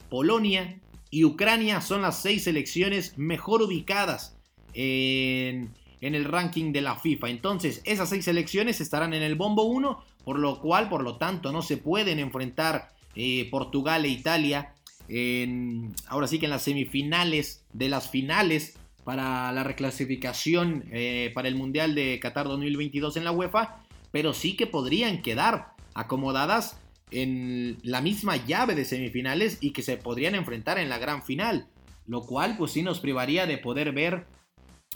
Polonia 0.10 0.80
y 1.10 1.26
Ucrania 1.26 1.82
son 1.82 2.02
las 2.02 2.22
seis 2.22 2.46
selecciones 2.46 3.18
mejor 3.18 3.62
ubicadas 3.62 4.38
en, 4.74 5.74
el 6.02 6.26
ranking 6.26 6.72
de 6.72 6.82
la 6.82 6.96
FIFA. 6.96 7.30
Entonces, 7.30 7.82
esas 7.86 8.10
seis 8.10 8.26
selecciones 8.26 8.82
estarán 8.82 9.14
en 9.14 9.22
el 9.22 9.36
bombo 9.36 9.64
1, 9.64 10.04
por 10.24 10.40
lo 10.40 10.60
cual, 10.60 10.90
por 10.90 11.04
lo 11.04 11.18
tanto, 11.18 11.52
no 11.52 11.62
se 11.62 11.78
pueden 11.78 12.20
enfrentar 12.20 12.90
eh, 13.16 13.48
Portugal 13.52 14.06
e 14.06 14.10
Italia. 14.10 14.74
Ahora 16.08 16.28
sí 16.28 16.40
que 16.40 16.46
en 16.46 16.52
las 16.52 16.64
semifinales 16.64 17.66
de 17.74 17.90
las 17.90 18.10
finales 18.10 18.78
para 19.04 19.52
la 19.52 19.64
reclasificación 19.64 20.86
eh, 20.92 21.32
para 21.34 21.48
el 21.48 21.56
Mundial 21.56 21.96
de 21.96 22.20
Qatar 22.20 22.48
2022 22.48 23.18
en 23.18 23.24
la 23.24 23.32
UEFA, 23.32 23.84
pero 24.12 24.34
sí 24.34 24.56
que 24.56 24.68
podrían 24.68 25.22
quedar 25.22 25.74
acomodadas 25.94 26.80
en 27.12 27.78
la 27.84 28.02
misma 28.02 28.38
llave 28.38 28.76
de 28.76 28.86
semifinales 28.86 29.58
y 29.62 29.72
que 29.72 29.84
se 29.84 29.98
podrían 29.98 30.36
enfrentar 30.36 30.78
en 30.80 30.90
la 30.90 30.98
gran 30.98 31.24
final, 31.24 31.68
lo 32.08 32.22
cual 32.22 32.58
pues 32.58 32.72
sí 32.72 32.82
nos 32.82 33.00
privaría 33.00 33.46
de 33.46 33.58
poder 33.58 33.92
ver 33.92 34.26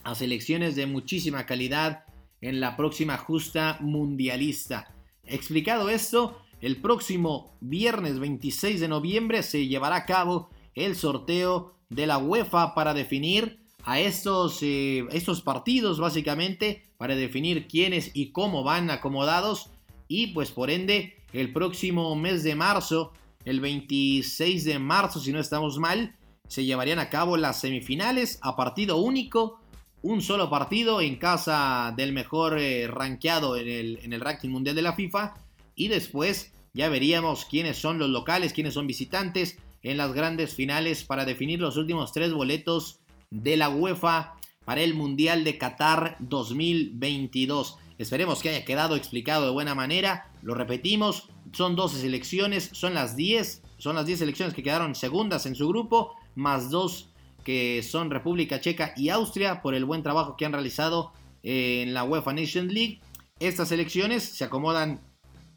a 0.03 0.15
selecciones 0.15 0.75
de 0.75 0.87
muchísima 0.87 1.45
calidad 1.45 2.05
en 2.41 2.59
la 2.59 2.77
próxima 2.77 3.17
justa 3.17 3.77
mundialista. 3.81 4.95
Explicado 5.23 5.89
esto, 5.89 6.41
el 6.61 6.77
próximo 6.77 7.57
viernes 7.59 8.19
26 8.19 8.79
de 8.79 8.87
noviembre 8.87 9.43
se 9.43 9.67
llevará 9.67 9.97
a 9.97 10.05
cabo 10.05 10.49
el 10.73 10.95
sorteo 10.95 11.75
de 11.89 12.07
la 12.07 12.17
UEFA 12.17 12.73
para 12.73 12.93
definir 12.93 13.59
a 13.87 14.01
estos, 14.01 14.59
eh, 14.63 15.05
estos 15.11 15.41
partidos 15.41 15.97
básicamente, 15.97 16.83
para 16.97 17.15
definir 17.15 17.69
quiénes 17.69 18.11
y 18.13 18.33
cómo 18.33 18.65
van 18.65 18.91
acomodados. 18.91 19.71
Y 20.09 20.27
pues 20.27 20.51
por 20.51 20.69
ende 20.69 21.23
el 21.31 21.53
próximo 21.53 22.13
mes 22.17 22.43
de 22.43 22.53
marzo, 22.53 23.13
el 23.45 23.61
26 23.61 24.65
de 24.65 24.77
marzo 24.77 25.21
si 25.21 25.31
no 25.31 25.39
estamos 25.39 25.79
mal, 25.79 26.17
se 26.49 26.65
llevarían 26.65 26.99
a 26.99 27.09
cabo 27.09 27.37
las 27.37 27.61
semifinales 27.61 28.39
a 28.41 28.57
partido 28.57 28.97
único, 28.97 29.61
un 30.01 30.21
solo 30.21 30.49
partido 30.49 30.99
en 30.99 31.15
casa 31.15 31.93
del 31.95 32.11
mejor 32.11 32.59
eh, 32.59 32.87
rankeado 32.87 33.55
en 33.55 33.69
el, 33.69 33.99
en 34.03 34.11
el 34.11 34.19
ranking 34.19 34.49
mundial 34.49 34.75
de 34.75 34.81
la 34.81 34.97
FIFA. 34.97 35.35
Y 35.75 35.87
después 35.87 36.51
ya 36.73 36.89
veríamos 36.89 37.45
quiénes 37.45 37.77
son 37.77 37.99
los 37.99 38.09
locales, 38.09 38.51
quiénes 38.51 38.73
son 38.73 38.85
visitantes 38.85 39.57
en 39.81 39.95
las 39.95 40.11
grandes 40.11 40.53
finales 40.53 41.05
para 41.05 41.23
definir 41.23 41.61
los 41.61 41.77
últimos 41.77 42.11
tres 42.11 42.33
boletos 42.33 42.99
de 43.29 43.57
la 43.57 43.69
UEFA 43.69 44.35
para 44.65 44.81
el 44.81 44.93
Mundial 44.93 45.43
de 45.43 45.57
Qatar 45.57 46.17
2022. 46.19 47.77
Esperemos 47.97 48.41
que 48.41 48.49
haya 48.49 48.65
quedado 48.65 48.95
explicado 48.95 49.45
de 49.45 49.51
buena 49.51 49.75
manera. 49.75 50.29
Lo 50.41 50.53
repetimos, 50.53 51.29
son 51.53 51.75
12 51.75 52.01
selecciones, 52.01 52.69
son 52.73 52.93
las 52.93 53.15
10, 53.15 53.63
son 53.77 53.95
las 53.95 54.05
10 54.05 54.19
selecciones 54.19 54.53
que 54.53 54.63
quedaron 54.63 54.95
segundas 54.95 55.45
en 55.45 55.55
su 55.55 55.67
grupo, 55.67 56.15
más 56.35 56.69
dos 56.69 57.09
que 57.43 57.81
son 57.81 58.11
República 58.11 58.59
Checa 58.59 58.93
y 58.97 59.09
Austria 59.09 59.61
por 59.61 59.73
el 59.73 59.85
buen 59.85 60.03
trabajo 60.03 60.35
que 60.35 60.45
han 60.45 60.51
realizado 60.51 61.13
en 61.43 61.93
la 61.93 62.03
UEFA 62.03 62.33
Nation 62.33 62.67
League. 62.67 62.99
Estas 63.39 63.69
selecciones 63.69 64.23
se 64.23 64.43
acomodan 64.43 64.99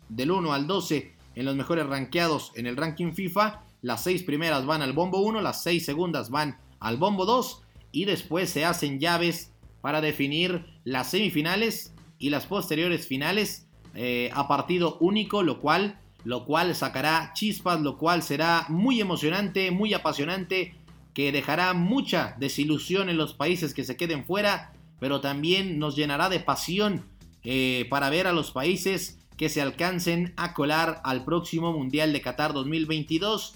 del 0.08 0.30
1 0.30 0.52
al 0.52 0.66
12 0.66 1.16
en 1.34 1.44
los 1.44 1.56
mejores 1.56 1.86
rankeados 1.86 2.52
en 2.54 2.66
el 2.66 2.76
ranking 2.76 3.12
FIFA. 3.12 3.64
Las 3.82 4.04
6 4.04 4.22
primeras 4.22 4.66
van 4.66 4.82
al 4.82 4.92
bombo 4.92 5.20
1, 5.20 5.40
las 5.40 5.62
6 5.64 5.84
segundas 5.84 6.30
van 6.30 6.58
al 6.80 6.96
bombo 6.96 7.26
2 7.26 7.62
y 7.92 8.04
después 8.04 8.50
se 8.50 8.64
hacen 8.64 8.98
llaves 8.98 9.52
para 9.80 10.00
definir 10.00 10.66
las 10.84 11.10
semifinales 11.10 11.94
y 12.18 12.30
las 12.30 12.46
posteriores 12.46 13.06
finales 13.06 13.66
eh, 13.94 14.30
a 14.34 14.46
partido 14.48 14.98
único, 15.00 15.42
lo 15.42 15.60
cual, 15.60 15.98
lo 16.24 16.44
cual 16.44 16.74
sacará 16.74 17.32
chispas, 17.34 17.80
lo 17.80 17.98
cual 17.98 18.22
será 18.22 18.66
muy 18.68 19.00
emocionante, 19.00 19.70
muy 19.70 19.94
apasionante, 19.94 20.74
que 21.14 21.32
dejará 21.32 21.72
mucha 21.72 22.36
desilusión 22.38 23.08
en 23.08 23.16
los 23.16 23.34
países 23.34 23.74
que 23.74 23.84
se 23.84 23.96
queden 23.96 24.24
fuera, 24.24 24.72
pero 25.00 25.20
también 25.20 25.78
nos 25.78 25.96
llenará 25.96 26.28
de 26.28 26.40
pasión 26.40 27.04
eh, 27.42 27.86
para 27.90 28.10
ver 28.10 28.26
a 28.26 28.32
los 28.32 28.52
países 28.52 29.18
que 29.36 29.48
se 29.48 29.62
alcancen 29.62 30.34
a 30.36 30.52
colar 30.52 31.00
al 31.02 31.24
próximo 31.24 31.72
Mundial 31.72 32.12
de 32.12 32.20
Qatar 32.20 32.52
2022 32.52 33.54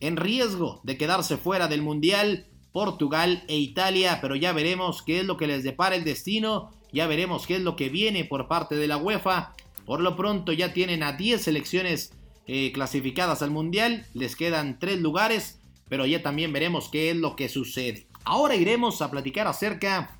en 0.00 0.16
riesgo 0.16 0.80
de 0.84 0.98
quedarse 0.98 1.38
fuera 1.38 1.68
del 1.68 1.80
Mundial 1.80 2.46
Portugal 2.72 3.44
e 3.48 3.56
Italia, 3.58 4.18
pero 4.20 4.34
ya 4.34 4.52
veremos 4.52 5.02
qué 5.02 5.20
es 5.20 5.26
lo 5.26 5.36
que 5.36 5.46
les 5.46 5.62
depara 5.62 5.94
el 5.94 6.04
destino, 6.04 6.70
ya 6.92 7.06
veremos 7.06 7.46
qué 7.46 7.56
es 7.56 7.62
lo 7.62 7.76
que 7.76 7.88
viene 7.88 8.24
por 8.24 8.48
parte 8.48 8.74
de 8.76 8.86
la 8.86 8.96
UEFA. 8.96 9.54
Por 9.84 10.00
lo 10.00 10.16
pronto 10.16 10.52
ya 10.52 10.72
tienen 10.72 11.02
a 11.02 11.12
10 11.12 11.42
selecciones 11.42 12.12
eh, 12.46 12.72
clasificadas 12.72 13.42
al 13.42 13.50
Mundial, 13.50 14.06
les 14.14 14.36
quedan 14.36 14.78
3 14.78 15.00
lugares, 15.00 15.60
pero 15.88 16.06
ya 16.06 16.22
también 16.22 16.52
veremos 16.52 16.88
qué 16.88 17.10
es 17.10 17.16
lo 17.16 17.36
que 17.36 17.48
sucede. 17.48 18.06
Ahora 18.24 18.54
iremos 18.54 19.02
a 19.02 19.10
platicar 19.10 19.46
acerca, 19.46 20.18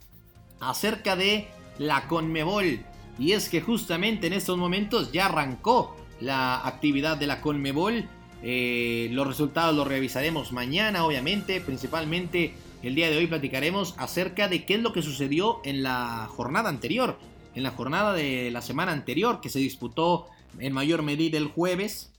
acerca 0.61 1.17
de 1.17 1.49
la 1.79 2.09
Conmebol. 2.09 2.85
Y 3.19 3.33
es 3.33 3.49
que 3.49 3.61
justamente 3.61 4.27
en 4.27 4.33
estos 4.33 4.59
momentos 4.59 5.13
ya 5.13 5.27
arrancó 5.27 5.97
la 6.21 6.67
actividad 6.67 7.17
de 7.17 7.27
la 7.27 7.41
Conmebol. 7.41 8.09
Eh, 8.43 9.09
los 9.13 9.27
resultados 9.27 9.75
los 9.75 9.87
revisaremos 9.87 10.53
mañana, 10.53 11.05
obviamente. 11.05 11.61
Principalmente 11.61 12.55
el 12.83 12.95
día 12.95 13.11
de 13.11 13.17
hoy 13.17 13.27
platicaremos 13.27 13.95
acerca 13.99 14.49
de 14.49 14.65
qué 14.65 14.75
es 14.75 14.81
lo 14.81 14.93
que 14.93 15.03
sucedió 15.03 15.61
en 15.65 15.83
la 15.83 16.29
jornada 16.31 16.69
anterior. 16.69 17.19
En 17.55 17.63
la 17.63 17.71
jornada 17.71 18.13
de 18.15 18.51
la 18.51 18.63
semana 18.63 18.93
anterior, 18.93 19.41
que 19.41 19.51
se 19.51 19.59
disputó 19.59 20.27
en 20.59 20.73
mayor 20.73 21.03
medida 21.03 21.39
el 21.39 21.49
jueves, 21.49 22.13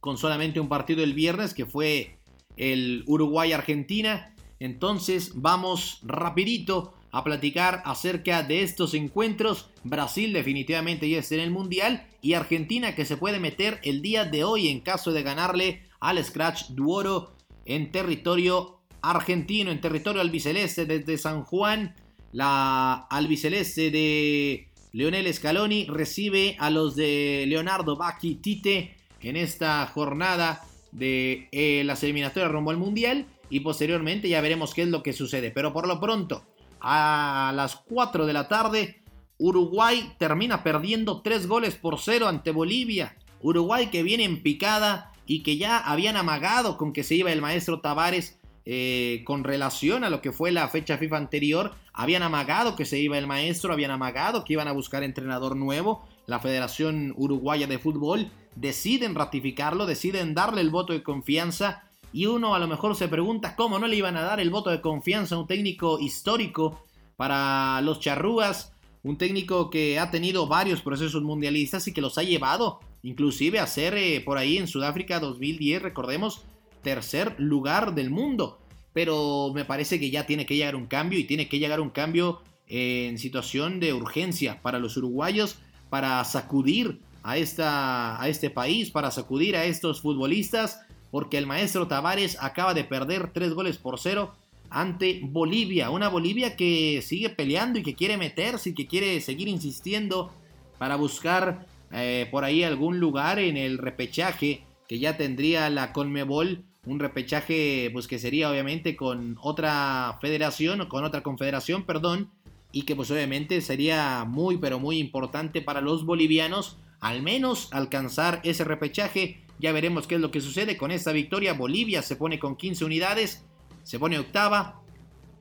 con 0.00 0.18
solamente 0.18 0.60
un 0.60 0.68
partido 0.68 1.02
el 1.02 1.14
viernes, 1.14 1.54
que 1.54 1.66
fue 1.66 2.18
el 2.56 3.02
Uruguay-Argentina. 3.06 4.34
Entonces 4.60 5.32
vamos 5.34 6.00
rapidito 6.02 6.94
a 7.10 7.24
platicar 7.24 7.82
acerca 7.84 8.42
de 8.42 8.62
estos 8.62 8.94
encuentros. 8.94 9.68
Brasil 9.84 10.32
definitivamente 10.32 11.08
ya 11.08 11.18
está 11.18 11.34
en 11.36 11.40
el 11.40 11.50
Mundial 11.50 12.06
y 12.26 12.34
Argentina 12.34 12.96
que 12.96 13.04
se 13.04 13.16
puede 13.16 13.38
meter 13.38 13.78
el 13.84 14.02
día 14.02 14.24
de 14.24 14.42
hoy 14.42 14.66
en 14.66 14.80
caso 14.80 15.12
de 15.12 15.22
ganarle 15.22 15.82
al 16.00 16.22
Scratch 16.24 16.70
Duoro 16.70 17.36
en 17.64 17.92
territorio 17.92 18.80
argentino, 19.00 19.70
en 19.70 19.80
territorio 19.80 20.20
albiceleste 20.20 20.86
desde 20.86 21.18
San 21.18 21.44
Juan. 21.44 21.94
La 22.32 23.06
albiceleste 23.10 23.92
de 23.92 24.72
Leonel 24.90 25.32
Scaloni 25.32 25.86
recibe 25.86 26.56
a 26.58 26.68
los 26.68 26.96
de 26.96 27.44
Leonardo 27.46 27.96
Bacchi 27.96 28.34
Tite 28.34 28.96
en 29.20 29.36
esta 29.36 29.86
jornada 29.86 30.64
de 30.90 31.48
eh, 31.52 31.84
las 31.84 32.02
eliminatorias 32.02 32.50
rumbo 32.50 32.72
al 32.72 32.76
Mundial 32.76 33.26
y 33.50 33.60
posteriormente 33.60 34.28
ya 34.28 34.40
veremos 34.40 34.74
qué 34.74 34.82
es 34.82 34.88
lo 34.88 35.04
que 35.04 35.12
sucede. 35.12 35.52
Pero 35.52 35.72
por 35.72 35.86
lo 35.86 36.00
pronto, 36.00 36.44
a 36.80 37.52
las 37.54 37.76
4 37.76 38.26
de 38.26 38.32
la 38.32 38.48
tarde, 38.48 39.00
Uruguay 39.38 40.12
termina 40.18 40.62
perdiendo 40.62 41.22
3 41.22 41.46
goles 41.46 41.74
por 41.74 41.98
0 42.00 42.28
ante 42.28 42.50
Bolivia. 42.50 43.16
Uruguay 43.40 43.88
que 43.88 44.02
viene 44.02 44.24
en 44.24 44.42
picada 44.42 45.12
y 45.26 45.42
que 45.42 45.56
ya 45.56 45.78
habían 45.78 46.16
amagado 46.16 46.76
con 46.78 46.92
que 46.92 47.04
se 47.04 47.16
iba 47.16 47.32
el 47.32 47.42
maestro 47.42 47.80
Tavares 47.80 48.38
eh, 48.64 49.22
con 49.24 49.44
relación 49.44 50.04
a 50.04 50.10
lo 50.10 50.20
que 50.20 50.32
fue 50.32 50.50
la 50.52 50.68
fecha 50.68 50.98
FIFA 50.98 51.18
anterior. 51.18 51.74
Habían 51.92 52.22
amagado 52.22 52.76
que 52.76 52.84
se 52.84 52.98
iba 52.98 53.18
el 53.18 53.26
maestro, 53.26 53.72
habían 53.72 53.90
amagado 53.90 54.44
que 54.44 54.54
iban 54.54 54.68
a 54.68 54.72
buscar 54.72 55.02
entrenador 55.02 55.56
nuevo. 55.56 56.06
La 56.26 56.40
Federación 56.40 57.14
Uruguaya 57.16 57.66
de 57.66 57.78
Fútbol 57.78 58.30
deciden 58.56 59.14
ratificarlo, 59.14 59.86
deciden 59.86 60.34
darle 60.34 60.62
el 60.62 60.70
voto 60.70 60.92
de 60.92 61.02
confianza 61.02 61.84
y 62.12 62.26
uno 62.26 62.54
a 62.54 62.58
lo 62.58 62.66
mejor 62.66 62.96
se 62.96 63.08
pregunta 63.08 63.56
cómo 63.56 63.78
no 63.78 63.86
le 63.86 63.96
iban 63.96 64.16
a 64.16 64.22
dar 64.22 64.40
el 64.40 64.50
voto 64.50 64.70
de 64.70 64.80
confianza 64.80 65.34
a 65.34 65.38
un 65.38 65.46
técnico 65.46 65.98
histórico 66.00 66.84
para 67.16 67.80
los 67.82 68.00
charrúas, 68.00 68.72
un 69.06 69.16
técnico 69.16 69.70
que 69.70 70.00
ha 70.00 70.10
tenido 70.10 70.48
varios 70.48 70.82
procesos 70.82 71.22
mundialistas 71.22 71.86
y 71.86 71.92
que 71.92 72.00
los 72.00 72.18
ha 72.18 72.24
llevado 72.24 72.80
inclusive 73.04 73.60
a 73.60 73.66
ser 73.68 73.94
eh, 73.94 74.20
por 74.20 74.36
ahí 74.36 74.58
en 74.58 74.66
Sudáfrica 74.66 75.20
2010, 75.20 75.80
recordemos, 75.80 76.42
tercer 76.82 77.36
lugar 77.38 77.94
del 77.94 78.10
mundo. 78.10 78.58
Pero 78.92 79.52
me 79.54 79.64
parece 79.64 80.00
que 80.00 80.10
ya 80.10 80.26
tiene 80.26 80.44
que 80.44 80.56
llegar 80.56 80.74
un 80.74 80.86
cambio 80.86 81.20
y 81.20 81.24
tiene 81.24 81.48
que 81.48 81.60
llegar 81.60 81.80
un 81.80 81.90
cambio 81.90 82.40
en 82.66 83.18
situación 83.18 83.78
de 83.78 83.92
urgencia 83.92 84.60
para 84.60 84.80
los 84.80 84.96
uruguayos, 84.96 85.58
para 85.88 86.24
sacudir 86.24 86.98
a, 87.22 87.36
esta, 87.38 88.20
a 88.20 88.28
este 88.28 88.50
país, 88.50 88.90
para 88.90 89.12
sacudir 89.12 89.54
a 89.54 89.66
estos 89.66 90.00
futbolistas 90.00 90.80
porque 91.12 91.38
el 91.38 91.46
maestro 91.46 91.86
Tavares 91.86 92.36
acaba 92.40 92.74
de 92.74 92.84
perder 92.84 93.32
tres 93.32 93.54
goles 93.54 93.78
por 93.78 94.00
cero 94.00 94.34
ante 94.76 95.20
Bolivia. 95.22 95.88
Una 95.88 96.08
Bolivia 96.08 96.54
que 96.54 97.00
sigue 97.02 97.30
peleando 97.30 97.78
y 97.78 97.82
que 97.82 97.94
quiere 97.94 98.18
meterse 98.18 98.70
y 98.70 98.74
que 98.74 98.86
quiere 98.86 99.22
seguir 99.22 99.48
insistiendo 99.48 100.30
para 100.76 100.96
buscar 100.96 101.66
eh, 101.92 102.28
por 102.30 102.44
ahí 102.44 102.62
algún 102.62 103.00
lugar 103.00 103.38
en 103.38 103.56
el 103.56 103.78
repechaje 103.78 104.64
que 104.86 104.98
ya 104.98 105.16
tendría 105.16 105.70
la 105.70 105.94
Conmebol. 105.94 106.64
Un 106.84 106.98
repechaje 106.98 107.88
pues 107.90 108.06
que 108.06 108.18
sería 108.18 108.50
obviamente 108.50 108.96
con 108.96 109.38
otra 109.40 110.18
federación 110.20 110.82
o 110.82 110.88
con 110.90 111.04
otra 111.04 111.22
confederación, 111.22 111.84
perdón. 111.84 112.30
Y 112.70 112.82
que 112.82 112.94
pues 112.94 113.10
obviamente 113.10 113.62
sería 113.62 114.24
muy 114.26 114.58
pero 114.58 114.78
muy 114.78 114.98
importante 114.98 115.62
para 115.62 115.80
los 115.80 116.04
bolivianos 116.04 116.76
al 117.00 117.22
menos 117.22 117.68
alcanzar 117.72 118.40
ese 118.44 118.64
repechaje 118.64 119.40
ya 119.58 119.72
veremos 119.72 120.06
qué 120.06 120.16
es 120.16 120.20
lo 120.20 120.30
que 120.30 120.40
sucede 120.40 120.76
con 120.76 120.90
esta 120.90 121.12
victoria. 121.12 121.54
Bolivia 121.54 122.02
se 122.02 122.16
pone 122.16 122.38
con 122.38 122.56
15 122.56 122.84
unidades, 122.84 123.46
se 123.86 123.98
pone 123.98 124.18
octava. 124.18 124.82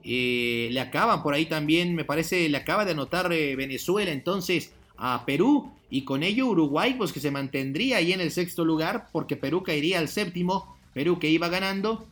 Eh, 0.04 0.70
le 0.72 0.80
acaban 0.80 1.24
por 1.24 1.34
ahí 1.34 1.48
también, 1.48 1.96
me 1.96 2.06
parece, 2.06 2.48
le 2.48 2.58
acaba 2.58 2.86
de 2.86 2.92
anotar 2.92 3.34
eh, 3.34 3.56
Venezuela 3.56 4.12
entonces 4.12 4.72
a 4.98 5.26
Perú 5.26 5.72
y 5.90 6.04
con 6.04 6.22
ello 6.22 6.46
Uruguay 6.46 6.94
pues 6.94 7.12
que 7.12 7.20
se 7.20 7.32
mantendría 7.32 7.98
ahí 7.98 8.14
en 8.14 8.22
el 8.22 8.30
sexto 8.30 8.64
lugar 8.64 9.10
porque 9.12 9.36
Perú 9.36 9.64
caería 9.64 9.98
al 9.98 10.08
séptimo, 10.08 10.78
Perú 10.94 11.18
que 11.18 11.32
iba 11.32 11.50
ganando, 11.50 12.06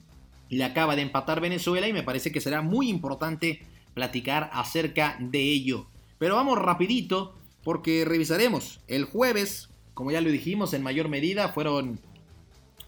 le 0.50 0.64
acaba 0.64 0.96
de 0.96 1.04
empatar 1.04 1.40
Venezuela 1.40 1.88
y 1.88 1.94
me 1.94 2.02
parece 2.02 2.32
que 2.32 2.42
será 2.42 2.64
muy 2.64 2.90
importante 2.90 3.62
platicar 3.94 4.50
acerca 4.54 5.16
de 5.20 5.40
ello. 5.40 5.86
Pero 6.18 6.36
vamos 6.36 6.58
rapidito 6.58 7.36
porque 7.64 8.06
revisaremos 8.06 8.80
el 8.88 9.06
jueves 9.06 9.70
como 9.94 10.12
ya 10.12 10.22
lo 10.22 10.30
dijimos, 10.30 10.74
en 10.74 10.84
mayor 10.84 11.08
medida 11.10 11.50
fueron 11.50 12.00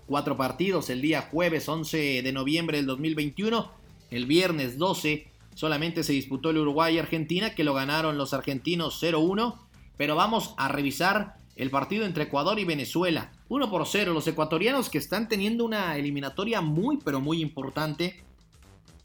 cuatro 0.07 0.37
partidos 0.37 0.89
el 0.89 1.01
día 1.01 1.29
jueves 1.31 1.67
11 1.67 2.21
de 2.21 2.31
noviembre 2.31 2.77
del 2.77 2.85
2021. 2.85 3.71
El 4.11 4.25
viernes 4.25 4.77
12 4.77 5.27
solamente 5.55 6.03
se 6.03 6.13
disputó 6.13 6.49
el 6.51 6.59
Uruguay-Argentina, 6.59 7.55
que 7.55 7.63
lo 7.63 7.73
ganaron 7.73 8.17
los 8.17 8.33
argentinos 8.33 9.01
0-1. 9.01 9.55
Pero 9.97 10.15
vamos 10.15 10.53
a 10.57 10.67
revisar 10.67 11.35
el 11.55 11.69
partido 11.69 12.05
entre 12.05 12.25
Ecuador 12.25 12.59
y 12.59 12.65
Venezuela. 12.65 13.31
1 13.49 13.69
por 13.69 13.87
0. 13.87 14.13
Los 14.13 14.27
ecuatorianos 14.27 14.89
que 14.89 14.97
están 14.97 15.27
teniendo 15.27 15.65
una 15.65 15.97
eliminatoria 15.97 16.61
muy, 16.61 16.97
pero 16.97 17.21
muy 17.21 17.41
importante. 17.41 18.23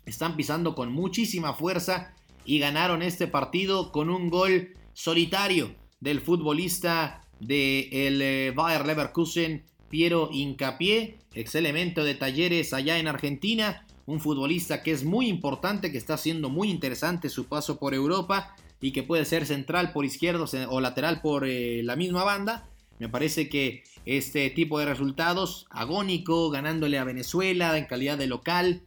Están 0.04 0.36
pisando 0.36 0.74
con 0.74 0.92
muchísima 0.92 1.54
fuerza 1.54 2.14
y 2.44 2.58
ganaron 2.58 3.02
este 3.02 3.26
partido 3.26 3.92
con 3.92 4.10
un 4.10 4.28
gol 4.28 4.70
solitario 4.92 5.74
del 6.00 6.20
futbolista 6.20 7.22
de 7.38 7.88
el 8.06 8.20
eh, 8.22 8.52
Bayer 8.54 8.86
Leverkusen, 8.86 9.64
Piero 9.90 10.30
Incapié, 10.32 11.18
ex 11.34 11.56
elemento 11.56 12.04
de 12.04 12.14
talleres 12.14 12.72
allá 12.72 12.98
en 12.98 13.08
Argentina, 13.08 13.84
un 14.06 14.20
futbolista 14.20 14.82
que 14.82 14.92
es 14.92 15.04
muy 15.04 15.26
importante, 15.28 15.90
que 15.90 15.98
está 15.98 16.14
haciendo 16.14 16.48
muy 16.48 16.70
interesante 16.70 17.28
su 17.28 17.46
paso 17.46 17.78
por 17.78 17.92
Europa 17.92 18.54
y 18.80 18.92
que 18.92 19.02
puede 19.02 19.24
ser 19.24 19.46
central 19.46 19.92
por 19.92 20.04
izquierdo 20.04 20.46
o 20.68 20.80
lateral 20.80 21.20
por 21.20 21.46
eh, 21.46 21.82
la 21.82 21.96
misma 21.96 22.22
banda. 22.22 22.68
Me 23.00 23.08
parece 23.08 23.48
que 23.48 23.82
este 24.06 24.48
tipo 24.50 24.78
de 24.78 24.86
resultados, 24.86 25.66
agónico, 25.70 26.50
ganándole 26.50 26.96
a 26.96 27.04
Venezuela 27.04 27.76
en 27.76 27.86
calidad 27.86 28.16
de 28.16 28.28
local, 28.28 28.82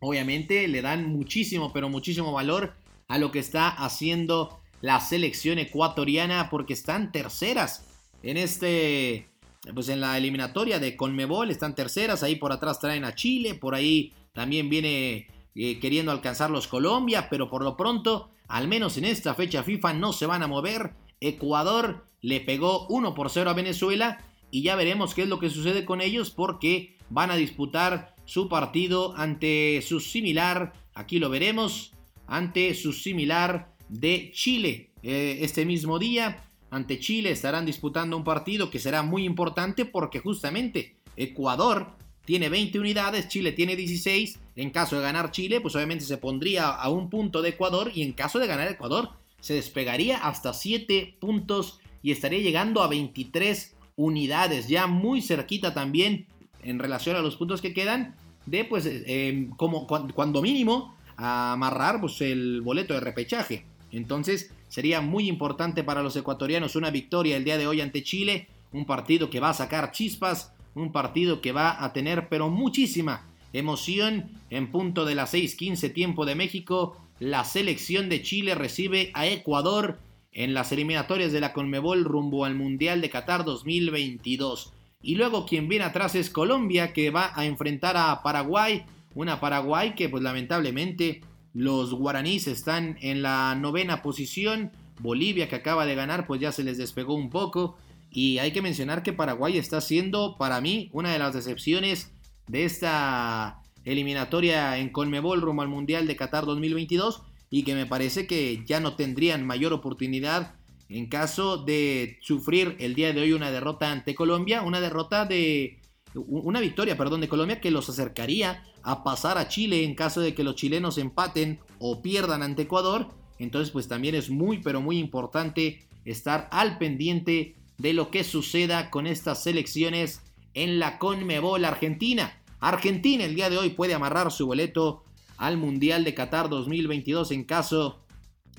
obviamente 0.00 0.68
le 0.68 0.82
dan 0.82 1.08
muchísimo, 1.08 1.72
pero 1.72 1.88
muchísimo 1.88 2.32
valor 2.32 2.74
a 3.08 3.18
lo 3.18 3.32
que 3.32 3.38
está 3.38 3.68
haciendo 3.68 4.60
la 4.82 5.00
selección 5.00 5.58
ecuatoriana 5.58 6.50
porque 6.50 6.74
están 6.74 7.12
terceras 7.12 7.86
en 8.22 8.36
este 8.36 9.31
pues 9.74 9.88
en 9.88 10.00
la 10.00 10.18
eliminatoria 10.18 10.78
de 10.78 10.96
Conmebol 10.96 11.50
están 11.50 11.74
terceras, 11.74 12.22
ahí 12.22 12.36
por 12.36 12.52
atrás 12.52 12.80
traen 12.80 13.04
a 13.04 13.14
Chile, 13.14 13.54
por 13.54 13.74
ahí 13.74 14.12
también 14.32 14.68
viene 14.68 15.28
eh, 15.54 15.78
queriendo 15.80 16.10
alcanzarlos 16.10 16.66
Colombia, 16.66 17.28
pero 17.30 17.48
por 17.48 17.62
lo 17.62 17.76
pronto, 17.76 18.30
al 18.48 18.66
menos 18.68 18.96
en 18.96 19.04
esta 19.04 19.34
fecha 19.34 19.62
FIFA 19.62 19.94
no 19.94 20.12
se 20.12 20.26
van 20.26 20.42
a 20.42 20.48
mover. 20.48 20.94
Ecuador 21.20 22.06
le 22.20 22.40
pegó 22.40 22.86
1 22.88 23.14
por 23.14 23.30
0 23.30 23.50
a 23.50 23.54
Venezuela 23.54 24.24
y 24.50 24.62
ya 24.62 24.74
veremos 24.76 25.14
qué 25.14 25.22
es 25.22 25.28
lo 25.28 25.38
que 25.38 25.50
sucede 25.50 25.84
con 25.84 26.00
ellos 26.00 26.30
porque 26.30 26.96
van 27.10 27.30
a 27.30 27.36
disputar 27.36 28.14
su 28.24 28.48
partido 28.48 29.14
ante 29.16 29.82
su 29.82 30.00
similar, 30.00 30.72
aquí 30.94 31.18
lo 31.18 31.28
veremos, 31.28 31.92
ante 32.26 32.74
su 32.74 32.92
similar 32.92 33.74
de 33.88 34.30
Chile. 34.32 34.90
Eh, 35.02 35.38
este 35.40 35.66
mismo 35.66 35.98
día, 35.98 36.44
ante 36.72 36.98
Chile, 36.98 37.30
estarán 37.30 37.66
disputando 37.66 38.16
un 38.16 38.24
partido 38.24 38.70
que 38.70 38.78
será 38.78 39.02
muy 39.02 39.26
importante 39.26 39.84
porque 39.84 40.20
justamente 40.20 40.96
Ecuador 41.16 41.98
tiene 42.24 42.48
20 42.48 42.80
unidades, 42.80 43.28
Chile 43.28 43.52
tiene 43.52 43.76
16. 43.76 44.38
En 44.56 44.70
caso 44.70 44.96
de 44.96 45.02
ganar 45.02 45.32
Chile, 45.32 45.60
pues 45.60 45.76
obviamente 45.76 46.06
se 46.06 46.16
pondría 46.16 46.70
a 46.70 46.88
un 46.88 47.10
punto 47.10 47.42
de 47.42 47.50
Ecuador 47.50 47.92
y 47.94 48.02
en 48.02 48.14
caso 48.14 48.38
de 48.38 48.46
ganar 48.46 48.68
Ecuador, 48.68 49.10
se 49.38 49.52
despegaría 49.52 50.16
hasta 50.16 50.54
7 50.54 51.18
puntos 51.20 51.78
y 52.02 52.10
estaría 52.10 52.38
llegando 52.38 52.82
a 52.82 52.88
23 52.88 53.76
unidades, 53.96 54.68
ya 54.68 54.86
muy 54.86 55.20
cerquita 55.20 55.74
también 55.74 56.26
en 56.62 56.78
relación 56.78 57.16
a 57.16 57.20
los 57.20 57.36
puntos 57.36 57.60
que 57.60 57.74
quedan 57.74 58.16
de, 58.46 58.64
pues, 58.64 58.86
em, 58.86 59.50
como 59.50 59.86
cuando 59.86 60.40
mínimo, 60.40 60.96
amarrar 61.18 62.00
pues, 62.00 62.22
el 62.22 62.62
boleto 62.62 62.94
de 62.94 63.00
repechaje. 63.00 63.66
Entonces, 63.90 64.50
sería 64.72 65.02
muy 65.02 65.28
importante 65.28 65.84
para 65.84 66.02
los 66.02 66.16
ecuatorianos 66.16 66.76
una 66.76 66.90
victoria 66.90 67.36
el 67.36 67.44
día 67.44 67.58
de 67.58 67.66
hoy 67.66 67.82
ante 67.82 68.02
Chile, 68.02 68.48
un 68.72 68.86
partido 68.86 69.28
que 69.28 69.38
va 69.38 69.50
a 69.50 69.54
sacar 69.54 69.92
chispas, 69.92 70.54
un 70.74 70.92
partido 70.92 71.42
que 71.42 71.52
va 71.52 71.84
a 71.84 71.92
tener, 71.92 72.30
pero 72.30 72.48
muchísima 72.48 73.28
emoción. 73.52 74.30
En 74.48 74.70
punto 74.70 75.04
de 75.04 75.14
las 75.14 75.34
6:15 75.34 75.92
tiempo 75.92 76.24
de 76.24 76.36
México, 76.36 76.96
la 77.18 77.44
selección 77.44 78.08
de 78.08 78.22
Chile 78.22 78.54
recibe 78.54 79.10
a 79.12 79.26
Ecuador 79.26 79.98
en 80.32 80.54
las 80.54 80.72
eliminatorias 80.72 81.32
de 81.32 81.40
la 81.40 81.52
Conmebol 81.52 82.04
rumbo 82.04 82.46
al 82.46 82.54
Mundial 82.54 83.02
de 83.02 83.10
Qatar 83.10 83.44
2022. 83.44 84.72
Y 85.02 85.16
luego 85.16 85.44
quien 85.44 85.68
viene 85.68 85.84
atrás 85.84 86.14
es 86.14 86.30
Colombia 86.30 86.94
que 86.94 87.10
va 87.10 87.30
a 87.34 87.44
enfrentar 87.44 87.98
a 87.98 88.22
Paraguay, 88.22 88.86
una 89.14 89.38
Paraguay 89.38 89.94
que 89.94 90.08
pues 90.08 90.22
lamentablemente 90.22 91.20
los 91.54 91.92
guaraníes 91.94 92.46
están 92.46 92.96
en 93.00 93.22
la 93.22 93.54
novena 93.54 94.02
posición, 94.02 94.72
Bolivia 95.00 95.48
que 95.48 95.56
acaba 95.56 95.86
de 95.86 95.94
ganar 95.94 96.26
pues 96.26 96.40
ya 96.40 96.52
se 96.52 96.64
les 96.64 96.78
despegó 96.78 97.14
un 97.14 97.30
poco. 97.30 97.76
Y 98.10 98.38
hay 98.38 98.52
que 98.52 98.62
mencionar 98.62 99.02
que 99.02 99.12
Paraguay 99.12 99.56
está 99.56 99.80
siendo 99.80 100.36
para 100.36 100.60
mí 100.60 100.90
una 100.92 101.12
de 101.12 101.18
las 101.18 101.34
decepciones 101.34 102.12
de 102.46 102.64
esta 102.64 103.62
eliminatoria 103.84 104.78
en 104.78 104.90
Conmebol 104.90 105.40
rumbo 105.40 105.62
al 105.62 105.68
Mundial 105.68 106.06
de 106.06 106.16
Qatar 106.16 106.44
2022 106.44 107.22
y 107.50 107.64
que 107.64 107.74
me 107.74 107.86
parece 107.86 108.26
que 108.26 108.62
ya 108.64 108.80
no 108.80 108.94
tendrían 108.94 109.46
mayor 109.46 109.72
oportunidad 109.72 110.54
en 110.88 111.06
caso 111.06 111.56
de 111.56 112.18
sufrir 112.20 112.76
el 112.78 112.94
día 112.94 113.12
de 113.12 113.22
hoy 113.22 113.32
una 113.32 113.50
derrota 113.50 113.90
ante 113.90 114.14
Colombia, 114.14 114.62
una 114.62 114.80
derrota 114.80 115.24
de 115.24 115.78
una 116.14 116.60
victoria, 116.60 116.96
perdón, 116.96 117.20
de 117.20 117.28
Colombia 117.28 117.60
que 117.60 117.70
los 117.70 117.88
acercaría 117.88 118.64
a 118.82 119.02
pasar 119.02 119.38
a 119.38 119.48
Chile 119.48 119.84
en 119.84 119.94
caso 119.94 120.20
de 120.20 120.34
que 120.34 120.44
los 120.44 120.56
chilenos 120.56 120.98
empaten 120.98 121.60
o 121.78 122.02
pierdan 122.02 122.42
ante 122.42 122.62
Ecuador. 122.62 123.08
Entonces, 123.38 123.70
pues 123.70 123.88
también 123.88 124.14
es 124.14 124.30
muy, 124.30 124.58
pero 124.58 124.80
muy 124.80 124.98
importante 124.98 125.86
estar 126.04 126.48
al 126.52 126.78
pendiente 126.78 127.56
de 127.78 127.92
lo 127.92 128.10
que 128.10 128.24
suceda 128.24 128.90
con 128.90 129.06
estas 129.06 129.42
selecciones 129.42 130.22
en 130.54 130.78
la 130.78 130.98
Conmebol 130.98 131.64
Argentina. 131.64 132.40
Argentina 132.60 133.24
el 133.24 133.34
día 133.34 133.50
de 133.50 133.58
hoy 133.58 133.70
puede 133.70 133.94
amarrar 133.94 134.30
su 134.30 134.46
boleto 134.46 135.04
al 135.36 135.56
Mundial 135.56 136.04
de 136.04 136.14
Qatar 136.14 136.48
2022 136.48 137.32
en 137.32 137.44
caso, 137.44 137.98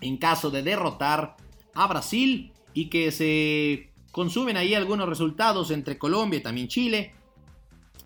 en 0.01 0.17
caso 0.17 0.49
de 0.51 0.63
derrotar 0.63 1.37
a 1.73 1.87
Brasil 1.87 2.51
y 2.73 2.89
que 2.89 3.11
se 3.11 3.91
consumen 4.11 4.57
ahí 4.57 4.73
algunos 4.73 5.07
resultados 5.07 5.71
entre 5.71 5.97
Colombia 5.97 6.39
y 6.39 6.43
también 6.43 6.67
Chile 6.67 7.13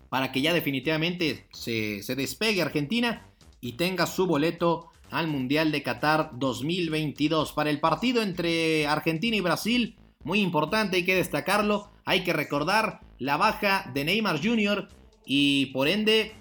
para 0.08 0.32
que 0.32 0.40
ya 0.40 0.52
definitivamente 0.52 1.46
se, 1.52 2.02
se 2.02 2.14
despegue 2.14 2.62
Argentina 2.62 3.26
y 3.60 3.72
tenga 3.72 4.06
su 4.06 4.26
boleto 4.26 4.90
al 5.10 5.28
Mundial 5.28 5.72
de 5.72 5.82
Qatar 5.82 6.30
2022. 6.34 7.52
Para 7.52 7.70
el 7.70 7.80
partido 7.80 8.22
entre 8.22 8.86
Argentina 8.86 9.36
y 9.36 9.40
Brasil, 9.40 9.96
muy 10.24 10.40
importante, 10.40 10.96
hay 10.96 11.04
que 11.04 11.14
destacarlo, 11.14 11.90
hay 12.04 12.24
que 12.24 12.32
recordar 12.32 13.00
la 13.18 13.36
baja 13.36 13.90
de 13.94 14.04
Neymar 14.04 14.42
Jr 14.42 14.88
y 15.30 15.66
por 15.66 15.88
ende 15.88 16.34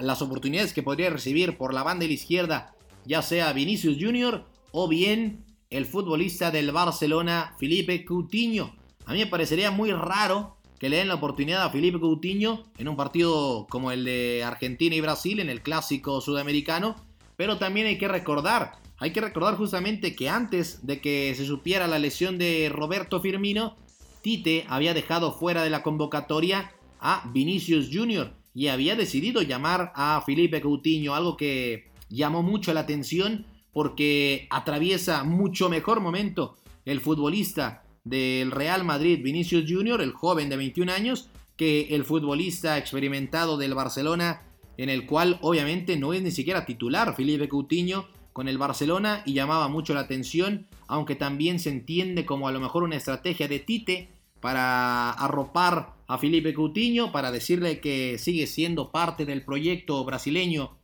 las 0.00 0.22
oportunidades 0.22 0.72
que 0.72 0.84
podría 0.84 1.10
recibir 1.10 1.56
por 1.56 1.74
la 1.74 1.82
banda 1.82 2.02
de 2.02 2.08
la 2.08 2.14
izquierda, 2.14 2.74
ya 3.04 3.22
sea 3.22 3.52
Vinicius 3.52 3.96
Jr. 4.00 4.44
o 4.70 4.88
bien 4.88 5.44
el 5.68 5.84
futbolista 5.84 6.52
del 6.52 6.70
Barcelona, 6.70 7.56
Felipe 7.58 8.04
Coutinho. 8.04 8.76
A 9.06 9.12
mí 9.12 9.18
me 9.18 9.26
parecería 9.26 9.72
muy 9.72 9.90
raro 9.90 10.56
le 10.88 10.96
den 10.96 11.08
la 11.08 11.14
oportunidad 11.14 11.62
a 11.62 11.70
Felipe 11.70 12.00
Coutinho 12.00 12.64
en 12.78 12.88
un 12.88 12.96
partido 12.96 13.66
como 13.70 13.90
el 13.90 14.04
de 14.04 14.42
Argentina 14.44 14.94
y 14.94 15.00
Brasil, 15.00 15.40
en 15.40 15.48
el 15.48 15.62
clásico 15.62 16.20
sudamericano, 16.20 16.96
pero 17.36 17.58
también 17.58 17.86
hay 17.86 17.98
que 17.98 18.08
recordar, 18.08 18.72
hay 18.98 19.12
que 19.12 19.20
recordar 19.20 19.56
justamente 19.56 20.14
que 20.14 20.28
antes 20.28 20.86
de 20.86 21.00
que 21.00 21.34
se 21.34 21.46
supiera 21.46 21.86
la 21.86 21.98
lesión 21.98 22.38
de 22.38 22.68
Roberto 22.70 23.20
Firmino, 23.20 23.76
Tite 24.22 24.64
había 24.68 24.94
dejado 24.94 25.32
fuera 25.32 25.62
de 25.62 25.70
la 25.70 25.82
convocatoria 25.82 26.72
a 27.00 27.30
Vinicius 27.32 27.90
Jr. 27.92 28.32
y 28.54 28.68
había 28.68 28.96
decidido 28.96 29.42
llamar 29.42 29.92
a 29.94 30.22
Felipe 30.24 30.60
Coutinho, 30.60 31.14
algo 31.14 31.36
que 31.36 31.90
llamó 32.08 32.42
mucho 32.42 32.72
la 32.72 32.80
atención 32.80 33.46
porque 33.72 34.46
atraviesa 34.50 35.24
mucho 35.24 35.68
mejor 35.68 36.00
momento 36.00 36.56
el 36.84 37.00
futbolista 37.00 37.83
del 38.04 38.50
Real 38.50 38.84
Madrid, 38.84 39.20
Vinicius 39.22 39.64
Jr., 39.66 40.00
el 40.02 40.12
joven 40.12 40.48
de 40.48 40.56
21 40.56 40.92
años, 40.92 41.30
que 41.56 41.94
el 41.94 42.04
futbolista 42.04 42.78
experimentado 42.78 43.56
del 43.56 43.74
Barcelona, 43.74 44.42
en 44.76 44.88
el 44.88 45.06
cual 45.06 45.38
obviamente 45.40 45.96
no 45.96 46.12
es 46.12 46.22
ni 46.22 46.30
siquiera 46.30 46.66
titular 46.66 47.14
Felipe 47.16 47.48
Coutinho 47.48 48.06
con 48.32 48.48
el 48.48 48.58
Barcelona 48.58 49.22
y 49.24 49.32
llamaba 49.32 49.68
mucho 49.68 49.94
la 49.94 50.00
atención, 50.00 50.66
aunque 50.88 51.14
también 51.14 51.60
se 51.60 51.70
entiende 51.70 52.26
como 52.26 52.48
a 52.48 52.52
lo 52.52 52.60
mejor 52.60 52.82
una 52.82 52.96
estrategia 52.96 53.46
de 53.46 53.60
Tite 53.60 54.08
para 54.40 55.12
arropar 55.12 55.94
a 56.08 56.18
Felipe 56.18 56.52
Coutinho, 56.52 57.12
para 57.12 57.30
decirle 57.30 57.80
que 57.80 58.18
sigue 58.18 58.46
siendo 58.46 58.90
parte 58.90 59.24
del 59.24 59.44
proyecto 59.44 60.04
brasileño 60.04 60.76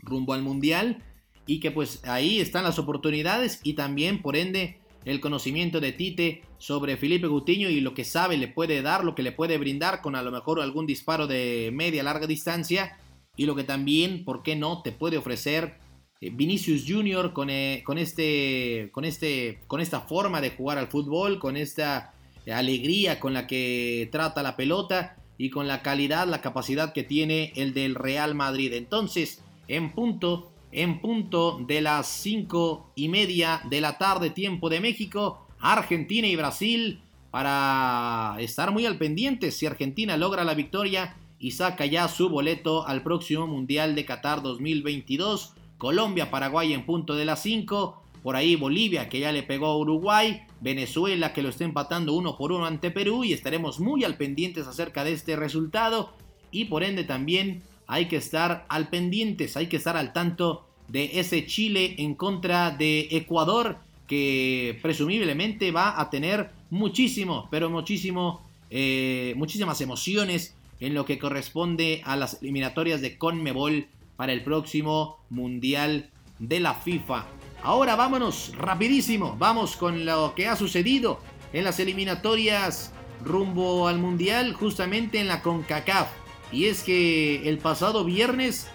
rumbo 0.00 0.34
al 0.34 0.42
Mundial 0.42 1.04
y 1.46 1.60
que 1.60 1.70
pues 1.70 2.04
ahí 2.04 2.40
están 2.40 2.64
las 2.64 2.78
oportunidades 2.78 3.60
y 3.62 3.74
también 3.74 4.20
por 4.20 4.36
ende 4.36 4.79
el 5.04 5.20
conocimiento 5.20 5.80
de 5.80 5.92
Tite 5.92 6.42
sobre 6.58 6.96
Felipe 6.96 7.28
Coutinho 7.28 7.68
y 7.70 7.80
lo 7.80 7.94
que 7.94 8.04
sabe 8.04 8.36
le 8.36 8.48
puede 8.48 8.82
dar, 8.82 9.04
lo 9.04 9.14
que 9.14 9.22
le 9.22 9.32
puede 9.32 9.58
brindar 9.58 10.02
con 10.02 10.14
a 10.14 10.22
lo 10.22 10.30
mejor 10.30 10.60
algún 10.60 10.86
disparo 10.86 11.26
de 11.26 11.70
media 11.72 12.02
larga 12.02 12.26
distancia 12.26 12.98
y 13.36 13.46
lo 13.46 13.56
que 13.56 13.64
también, 13.64 14.24
¿por 14.24 14.42
qué 14.42 14.56
no?, 14.56 14.82
te 14.82 14.92
puede 14.92 15.16
ofrecer 15.16 15.78
eh, 16.20 16.30
Vinicius 16.30 16.84
Jr. 16.86 17.32
Con, 17.32 17.48
eh, 17.50 17.82
con, 17.84 17.96
este, 17.98 18.90
con, 18.92 19.04
este, 19.04 19.60
con 19.66 19.80
esta 19.80 20.00
forma 20.02 20.40
de 20.40 20.50
jugar 20.50 20.78
al 20.78 20.88
fútbol, 20.88 21.38
con 21.38 21.56
esta 21.56 22.12
alegría 22.52 23.20
con 23.20 23.32
la 23.34 23.46
que 23.46 24.08
trata 24.10 24.42
la 24.42 24.56
pelota 24.56 25.16
y 25.38 25.50
con 25.50 25.68
la 25.68 25.82
calidad, 25.82 26.26
la 26.26 26.42
capacidad 26.42 26.92
que 26.92 27.02
tiene 27.02 27.52
el 27.56 27.72
del 27.72 27.94
Real 27.94 28.34
Madrid. 28.34 28.72
Entonces, 28.74 29.42
en 29.68 29.92
punto, 29.92 30.49
en 30.72 31.00
punto 31.00 31.58
de 31.66 31.80
las 31.80 32.06
cinco 32.06 32.90
y 32.94 33.08
media 33.08 33.60
de 33.68 33.80
la 33.80 33.98
tarde, 33.98 34.30
tiempo 34.30 34.68
de 34.68 34.80
México, 34.80 35.46
Argentina 35.60 36.26
y 36.26 36.36
Brasil, 36.36 37.00
para 37.30 38.36
estar 38.40 38.72
muy 38.72 38.86
al 38.86 38.98
pendiente 38.98 39.50
si 39.50 39.66
Argentina 39.66 40.16
logra 40.16 40.44
la 40.44 40.54
victoria 40.54 41.16
y 41.38 41.52
saca 41.52 41.86
ya 41.86 42.08
su 42.08 42.28
boleto 42.28 42.86
al 42.86 43.02
próximo 43.02 43.46
Mundial 43.46 43.94
de 43.94 44.04
Qatar 44.04 44.42
2022. 44.42 45.54
Colombia, 45.78 46.30
Paraguay 46.30 46.72
en 46.72 46.84
punto 46.84 47.14
de 47.14 47.24
las 47.24 47.42
5 47.42 48.02
por 48.22 48.36
ahí 48.36 48.56
Bolivia 48.56 49.08
que 49.08 49.20
ya 49.20 49.32
le 49.32 49.42
pegó 49.42 49.66
a 49.66 49.78
Uruguay, 49.78 50.42
Venezuela 50.60 51.32
que 51.32 51.42
lo 51.42 51.48
está 51.48 51.64
empatando 51.64 52.12
uno 52.12 52.36
por 52.36 52.52
uno 52.52 52.66
ante 52.66 52.90
Perú 52.90 53.24
y 53.24 53.32
estaremos 53.32 53.80
muy 53.80 54.04
al 54.04 54.16
pendientes 54.16 54.66
acerca 54.66 55.04
de 55.04 55.12
este 55.12 55.36
resultado 55.36 56.12
y 56.50 56.66
por 56.66 56.82
ende 56.82 57.04
también 57.04 57.62
hay 57.90 58.06
que 58.06 58.16
estar 58.16 58.66
al 58.68 58.88
pendientes, 58.88 59.56
hay 59.56 59.66
que 59.66 59.76
estar 59.76 59.96
al 59.96 60.12
tanto 60.12 60.64
de 60.86 61.18
ese 61.18 61.44
Chile 61.46 61.96
en 61.98 62.14
contra 62.14 62.70
de 62.70 63.08
Ecuador 63.10 63.78
que 64.06 64.78
presumiblemente 64.80 65.72
va 65.72 66.00
a 66.00 66.08
tener 66.08 66.50
muchísimo, 66.70 67.48
pero 67.50 67.68
muchísimo, 67.68 68.46
eh, 68.70 69.34
muchísimas 69.36 69.80
emociones 69.80 70.54
en 70.78 70.94
lo 70.94 71.04
que 71.04 71.18
corresponde 71.18 72.00
a 72.04 72.14
las 72.14 72.40
eliminatorias 72.42 73.00
de 73.00 73.18
Conmebol 73.18 73.88
para 74.16 74.32
el 74.32 74.44
próximo 74.44 75.18
Mundial 75.28 76.10
de 76.38 76.60
la 76.60 76.74
FIFA. 76.74 77.26
Ahora 77.64 77.96
vámonos 77.96 78.52
rapidísimo, 78.56 79.34
vamos 79.36 79.74
con 79.74 80.06
lo 80.06 80.36
que 80.36 80.46
ha 80.46 80.54
sucedido 80.54 81.18
en 81.52 81.64
las 81.64 81.80
eliminatorias 81.80 82.92
rumbo 83.24 83.88
al 83.88 83.98
Mundial, 83.98 84.52
justamente 84.52 85.18
en 85.18 85.26
la 85.26 85.42
CONCACAF. 85.42 86.20
Y 86.52 86.66
es 86.66 86.82
que 86.82 87.48
el 87.48 87.58
pasado 87.58 88.04
viernes 88.04 88.68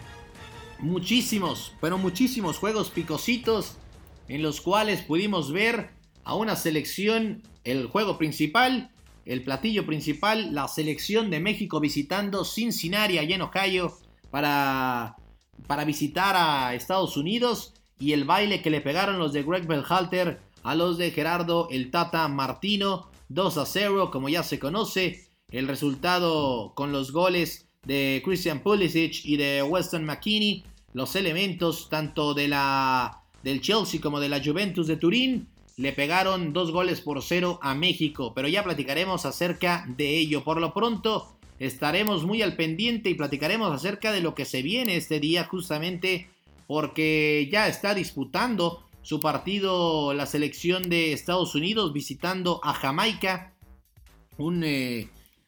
muchísimos, 0.80 1.74
pero 1.82 1.98
muchísimos 1.98 2.58
juegos 2.58 2.90
picositos 2.90 3.78
en 4.28 4.42
los 4.42 4.62
cuales 4.62 5.02
pudimos 5.02 5.52
ver 5.52 5.92
a 6.24 6.36
una 6.36 6.56
selección, 6.56 7.44
el 7.64 7.88
juego 7.88 8.18
principal, 8.18 8.92
el 9.26 9.44
platillo 9.44 9.86
principal, 9.86 10.54
la 10.54 10.68
selección 10.68 11.30
de 11.30 11.40
México 11.40 11.80
visitando 11.80 12.46
Cincinnati 12.46 13.18
allá 13.18 13.36
en 13.36 13.42
Ohio 13.42 13.98
para, 14.32 15.16
para 15.68 15.86
visitar 15.86 16.36
a 16.36 16.76
Estados 16.76 17.18
Unidos 17.18 17.74
y 18.00 18.14
el 18.14 18.26
baile 18.26 18.62
que 18.62 18.70
le 18.70 18.82
pegaron 18.82 19.20
los 19.20 19.34
de 19.34 19.44
Greg 19.44 19.68
Belhalter 19.68 20.40
a 20.64 20.76
los 20.76 20.98
de 20.98 21.12
Gerardo 21.12 21.68
el 21.72 21.92
Tata 21.92 22.28
Martino, 22.28 23.10
2 23.30 23.58
a 23.58 23.66
0 23.66 24.10
como 24.12 24.30
ya 24.30 24.44
se 24.44 24.60
conoce, 24.60 25.30
el 25.56 25.70
resultado 25.70 26.74
con 26.76 26.92
los 26.92 27.14
goles 27.14 27.70
de 27.86 28.22
Christian 28.26 28.60
Pulisic 28.60 29.24
y 29.24 29.38
de 29.38 29.64
Weston 29.64 30.04
McKinney, 30.04 30.66
los 30.92 31.16
elementos 31.16 31.88
tanto 31.90 32.34
de 32.34 32.50
la 32.50 33.22
del 33.42 33.62
Chelsea 33.62 34.02
como 34.02 34.20
de 34.20 34.28
la 34.28 34.44
Juventus 34.44 34.88
de 34.88 34.98
Turín 34.98 35.48
le 35.78 35.94
pegaron 35.94 36.52
dos 36.52 36.72
goles 36.72 37.00
por 37.00 37.22
cero 37.22 37.58
a 37.62 37.74
México, 37.74 38.34
pero 38.36 38.50
ya 38.50 38.66
platicaremos 38.66 39.26
acerca 39.26 39.86
de 39.96 40.18
ello. 40.18 40.44
Por 40.44 40.60
lo 40.60 40.74
pronto, 40.74 41.38
estaremos 41.58 42.26
muy 42.26 42.42
al 42.42 42.58
pendiente 42.58 43.10
y 43.10 43.14
platicaremos 43.14 43.72
acerca 43.72 44.12
de 44.12 44.20
lo 44.20 44.36
que 44.36 44.44
se 44.44 44.62
viene 44.62 44.98
este 44.98 45.22
día 45.22 45.46
justamente 45.46 46.28
porque 46.68 47.48
ya 47.50 47.70
está 47.70 47.94
disputando 47.94 48.84
su 49.04 49.22
partido 49.22 50.14
la 50.14 50.26
selección 50.26 50.90
de 50.90 51.14
Estados 51.14 51.56
Unidos 51.56 51.94
visitando 51.94 52.60
a 52.62 52.74
Jamaica. 52.74 53.54
Un 54.38 54.64
eh, 54.66 55.08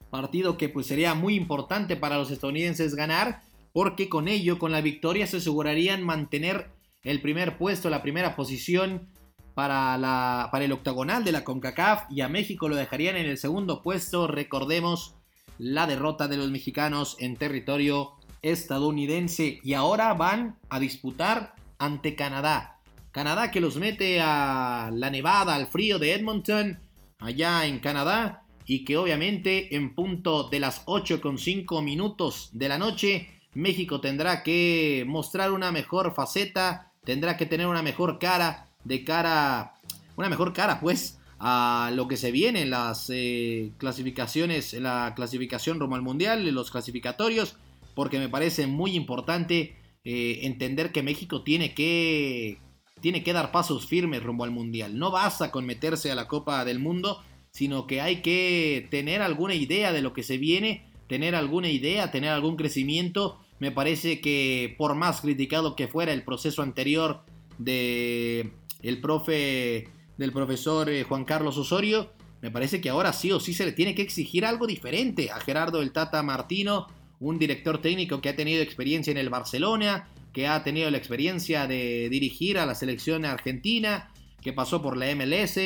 partido 0.09 0.57
que 0.57 0.69
pues 0.69 0.87
sería 0.87 1.13
muy 1.13 1.35
importante 1.35 1.95
para 1.95 2.17
los 2.17 2.31
estadounidenses 2.31 2.95
ganar 2.95 3.41
porque 3.73 4.09
con 4.09 4.27
ello, 4.27 4.57
con 4.57 4.71
la 4.71 4.81
victoria 4.81 5.27
se 5.27 5.37
asegurarían 5.37 6.03
mantener 6.03 6.71
el 7.03 7.21
primer 7.21 7.57
puesto, 7.57 7.89
la 7.89 8.01
primera 8.01 8.35
posición 8.35 9.07
para, 9.53 9.97
la, 9.97 10.49
para 10.51 10.65
el 10.65 10.71
octagonal 10.71 11.23
de 11.23 11.31
la 11.31 11.43
CONCACAF 11.43 12.05
y 12.09 12.21
a 12.21 12.29
México 12.29 12.69
lo 12.69 12.75
dejarían 12.75 13.15
en 13.15 13.27
el 13.27 13.37
segundo 13.37 13.81
puesto. 13.81 14.27
Recordemos 14.27 15.15
la 15.57 15.87
derrota 15.87 16.27
de 16.27 16.37
los 16.37 16.49
mexicanos 16.49 17.17
en 17.19 17.37
territorio 17.37 18.13
estadounidense 18.41 19.59
y 19.63 19.73
ahora 19.73 20.13
van 20.13 20.57
a 20.69 20.79
disputar 20.79 21.55
ante 21.79 22.15
Canadá. 22.15 22.79
Canadá 23.11 23.51
que 23.51 23.61
los 23.61 23.77
mete 23.77 24.21
a 24.21 24.91
la 24.93 25.09
nevada, 25.09 25.55
al 25.55 25.67
frío 25.67 25.97
de 25.97 26.13
Edmonton, 26.13 26.79
allá 27.19 27.65
en 27.65 27.79
Canadá, 27.79 28.43
y 28.67 28.83
que 28.83 28.97
obviamente 28.97 29.75
en 29.75 29.95
punto 29.95 30.49
de 30.49 30.59
las 30.59 30.85
8.5 30.85 31.81
minutos 31.81 32.49
de 32.51 32.67
la 32.67 32.77
noche, 32.77 33.29
México 33.53 34.01
tendrá 34.01 34.43
que 34.43 35.05
mostrar 35.07 35.53
una 35.53 35.71
mejor 35.71 36.13
faceta, 36.13 36.91
tendrá 37.05 37.37
que 37.37 37.45
tener 37.45 37.65
una 37.67 37.81
mejor 37.81 38.19
cara, 38.19 38.67
de 38.83 39.05
cara, 39.05 39.73
una 40.17 40.29
mejor 40.29 40.51
cara 40.51 40.81
pues, 40.81 41.17
a 41.39 41.91
lo 41.95 42.09
que 42.09 42.17
se 42.17 42.31
viene 42.31 42.61
en 42.63 42.69
las 42.69 43.09
eh, 43.09 43.71
clasificaciones, 43.77 44.73
en 44.73 44.83
la 44.83 45.13
clasificación 45.15 45.79
rumbo 45.79 45.95
al 45.95 46.01
mundial, 46.01 46.45
los 46.49 46.69
clasificatorios, 46.69 47.55
porque 47.95 48.19
me 48.19 48.27
parece 48.27 48.67
muy 48.67 48.95
importante 48.95 49.77
eh, 50.03 50.39
entender 50.43 50.91
que 50.91 51.03
México 51.03 51.41
tiene 51.41 51.73
que, 51.73 52.59
tiene 52.99 53.23
que 53.23 53.33
dar 53.33 53.51
pasos 53.51 53.87
firmes 53.87 54.23
rumbo 54.23 54.43
al 54.43 54.51
mundial. 54.51 54.99
No 54.99 55.09
basta 55.09 55.51
con 55.51 55.65
meterse 55.65 56.11
a 56.11 56.15
la 56.15 56.27
Copa 56.27 56.65
del 56.65 56.79
Mundo, 56.79 57.23
sino 57.57 57.87
que 57.87 58.01
hay 58.01 58.21
que 58.21 58.87
tener 58.91 59.23
alguna 59.23 59.55
idea 59.55 59.91
de 59.91 60.03
lo 60.03 60.13
que 60.13 60.21
se 60.21 60.37
viene, 60.37 60.85
tener 61.07 61.33
alguna 61.33 61.71
idea, 61.71 62.11
tener 62.11 62.29
algún 62.29 62.55
crecimiento. 62.55 63.39
Me 63.57 63.71
parece 63.71 64.21
que 64.21 64.75
por 64.77 64.93
más 64.93 65.21
criticado 65.21 65.75
que 65.75 65.87
fuera 65.87 66.13
el 66.13 66.21
proceso 66.21 66.61
anterior 66.61 67.21
de 67.57 68.51
el 68.83 69.01
profe 69.01 69.89
del 70.19 70.31
profesor 70.33 70.87
eh, 70.87 71.01
Juan 71.01 71.25
Carlos 71.25 71.57
Osorio, 71.57 72.11
me 72.43 72.51
parece 72.51 72.79
que 72.79 72.89
ahora 72.89 73.11
sí 73.11 73.31
o 73.31 73.39
sí 73.39 73.55
se 73.55 73.65
le 73.65 73.71
tiene 73.71 73.95
que 73.95 74.03
exigir 74.03 74.45
algo 74.45 74.67
diferente 74.67 75.31
a 75.31 75.39
Gerardo 75.39 75.81
el 75.81 75.91
Tata 75.91 76.21
Martino, 76.21 76.85
un 77.19 77.39
director 77.39 77.81
técnico 77.81 78.21
que 78.21 78.29
ha 78.29 78.35
tenido 78.35 78.61
experiencia 78.61 79.09
en 79.09 79.17
el 79.17 79.29
Barcelona, 79.29 80.09
que 80.31 80.45
ha 80.45 80.63
tenido 80.63 80.91
la 80.91 80.99
experiencia 80.99 81.65
de 81.65 82.07
dirigir 82.11 82.59
a 82.59 82.67
la 82.67 82.75
selección 82.75 83.25
argentina, 83.25 84.11
que 84.43 84.53
pasó 84.53 84.83
por 84.83 84.95
la 84.95 85.07
MLS. 85.15 85.57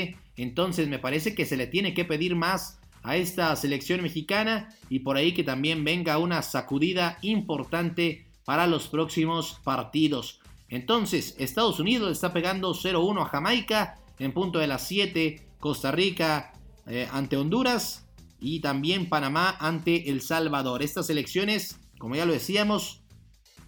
Entonces 0.44 0.88
me 0.88 1.00
parece 1.00 1.36
que 1.36 1.46
se 1.46 1.58
le 1.58 1.68
tiene 1.68 1.94
que 1.94 2.06
pedir 2.06 2.36
más 2.36 2.80
a 3.04 3.18
esta 3.18 3.56
selección 3.56 4.02
mexicana 4.02 4.70
y 4.90 5.00
por 5.00 5.18
ahí 5.18 5.34
que 5.34 5.44
también 5.44 5.84
venga 5.84 6.18
una 6.18 6.42
sacudida 6.42 7.18
importante 7.22 8.26
para 8.46 8.68
los 8.68 8.88
próximos 8.88 9.60
partidos. 9.64 10.40
Entonces, 10.70 11.36
Estados 11.38 11.80
Unidos 11.80 12.12
está 12.12 12.32
pegando 12.32 12.74
0-1 12.74 13.24
a 13.24 13.26
Jamaica 13.26 14.00
en 14.20 14.34
punto 14.34 14.60
de 14.60 14.68
las 14.68 14.88
7, 14.88 15.42
Costa 15.60 15.92
Rica 15.92 16.54
eh, 16.88 17.08
ante 17.12 17.38
Honduras 17.38 18.08
y 18.40 18.62
también 18.62 19.10
Panamá 19.10 19.56
ante 19.60 20.10
El 20.10 20.22
Salvador. 20.22 20.82
Estas 20.82 21.10
elecciones, 21.10 21.80
como 22.00 22.16
ya 22.16 22.26
lo 22.26 22.34
decíamos, 22.34 23.02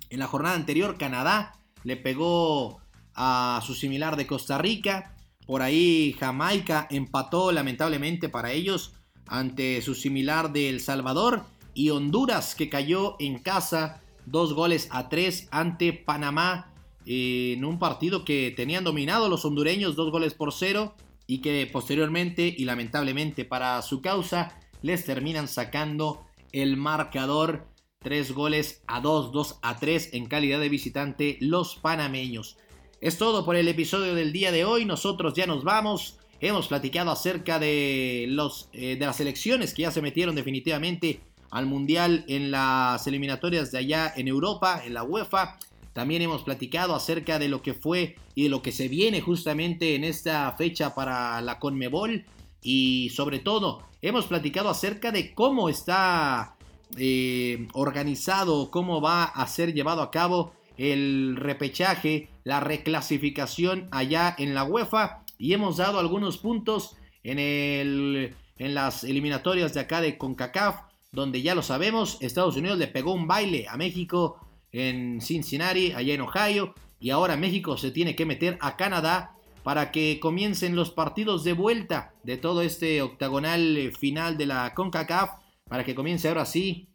en 0.09 0.19
la 0.19 0.27
jornada 0.27 0.55
anterior 0.55 0.97
Canadá 0.97 1.59
le 1.83 1.97
pegó 1.97 2.81
a 3.15 3.61
su 3.65 3.75
similar 3.75 4.15
de 4.15 4.27
Costa 4.27 4.57
Rica. 4.57 5.12
Por 5.45 5.61
ahí 5.61 6.15
Jamaica 6.19 6.87
empató 6.89 7.51
lamentablemente 7.51 8.29
para 8.29 8.51
ellos 8.51 8.93
ante 9.27 9.81
su 9.81 9.95
similar 9.95 10.51
de 10.51 10.69
El 10.69 10.79
Salvador. 10.79 11.43
Y 11.73 11.89
Honduras 11.89 12.53
que 12.55 12.69
cayó 12.69 13.15
en 13.19 13.39
casa 13.39 14.01
dos 14.25 14.53
goles 14.53 14.87
a 14.91 15.09
tres 15.09 15.47
ante 15.51 15.91
Panamá 15.91 16.71
en 17.05 17.65
un 17.65 17.79
partido 17.79 18.23
que 18.23 18.53
tenían 18.55 18.83
dominado 18.83 19.27
los 19.27 19.43
hondureños 19.43 19.95
dos 19.95 20.11
goles 20.11 20.33
por 20.33 20.53
cero 20.53 20.95
y 21.27 21.39
que 21.39 21.67
posteriormente 21.71 22.53
y 22.55 22.65
lamentablemente 22.65 23.43
para 23.45 23.81
su 23.81 24.01
causa 24.01 24.57
les 24.81 25.05
terminan 25.05 25.47
sacando 25.47 26.25
el 26.51 26.77
marcador 26.77 27.67
tres 27.99 28.33
goles 28.33 28.83
a 28.87 28.99
dos, 28.99 29.31
dos 29.31 29.59
a 29.61 29.79
tres 29.79 30.13
en 30.13 30.27
calidad 30.27 30.59
de 30.59 30.69
visitante 30.69 31.37
los 31.39 31.75
panameños. 31.75 32.57
Es 33.03 33.17
todo 33.17 33.43
por 33.43 33.57
el 33.57 33.67
episodio 33.67 34.15
del 34.15 34.31
día 34.31 34.49
de 34.53 34.63
hoy, 34.63 34.85
nosotros 34.85 35.33
ya 35.33 35.45
nos 35.45 35.65
vamos. 35.65 36.15
Hemos 36.39 36.69
platicado 36.69 37.11
acerca 37.11 37.59
de, 37.59 38.27
los, 38.29 38.69
eh, 38.71 38.95
de 38.97 39.05
las 39.05 39.19
elecciones 39.19 39.73
que 39.73 39.81
ya 39.81 39.91
se 39.91 40.01
metieron 40.01 40.35
definitivamente 40.35 41.19
al 41.51 41.65
Mundial 41.65 42.23
en 42.29 42.49
las 42.49 43.05
eliminatorias 43.05 43.73
de 43.73 43.79
allá 43.79 44.13
en 44.15 44.29
Europa, 44.29 44.83
en 44.85 44.93
la 44.93 45.03
UEFA. 45.03 45.57
También 45.91 46.21
hemos 46.21 46.43
platicado 46.43 46.95
acerca 46.95 47.39
de 47.39 47.49
lo 47.49 47.61
que 47.61 47.73
fue 47.73 48.15
y 48.35 48.43
de 48.43 48.49
lo 48.49 48.61
que 48.61 48.71
se 48.71 48.87
viene 48.87 49.19
justamente 49.19 49.95
en 49.95 50.05
esta 50.05 50.49
fecha 50.53 50.95
para 50.95 51.41
la 51.41 51.59
Conmebol. 51.59 52.23
Y 52.61 53.09
sobre 53.09 53.39
todo, 53.39 53.83
hemos 54.01 54.27
platicado 54.27 54.69
acerca 54.69 55.11
de 55.11 55.33
cómo 55.33 55.67
está 55.67 56.55
eh, 56.95 57.67
organizado, 57.73 58.71
cómo 58.71 59.01
va 59.01 59.25
a 59.25 59.45
ser 59.47 59.73
llevado 59.73 60.01
a 60.01 60.09
cabo 60.09 60.53
el 60.77 61.35
repechaje, 61.35 62.29
la 62.43 62.59
reclasificación 62.59 63.87
allá 63.91 64.35
en 64.37 64.53
la 64.53 64.63
UEFA. 64.63 65.23
Y 65.37 65.53
hemos 65.53 65.77
dado 65.77 65.99
algunos 65.99 66.37
puntos 66.37 66.95
en, 67.23 67.39
el, 67.39 68.35
en 68.57 68.73
las 68.73 69.03
eliminatorias 69.03 69.73
de 69.73 69.81
acá 69.81 70.01
de 70.01 70.17
CONCACAF, 70.17 70.81
donde 71.11 71.41
ya 71.41 71.55
lo 71.55 71.61
sabemos, 71.61 72.17
Estados 72.21 72.57
Unidos 72.57 72.77
le 72.77 72.87
pegó 72.87 73.13
un 73.13 73.27
baile 73.27 73.67
a 73.69 73.77
México 73.77 74.39
en 74.71 75.21
Cincinnati, 75.21 75.91
allá 75.91 76.13
en 76.13 76.21
Ohio, 76.21 76.73
y 76.99 77.11
ahora 77.11 77.37
México 77.37 77.77
se 77.77 77.91
tiene 77.91 78.15
que 78.15 78.25
meter 78.25 78.57
a 78.61 78.75
Canadá 78.77 79.35
para 79.63 79.91
que 79.91 80.19
comiencen 80.19 80.75
los 80.75 80.91
partidos 80.91 81.43
de 81.43 81.53
vuelta 81.53 82.13
de 82.23 82.37
todo 82.37 82.61
este 82.61 83.01
octagonal 83.01 83.77
eh, 83.77 83.91
final 83.91 84.37
de 84.37 84.45
la 84.45 84.73
CONCACAF, 84.73 85.31
para 85.67 85.83
que 85.83 85.95
comience 85.95 86.27
ahora 86.27 86.45
sí 86.45 86.89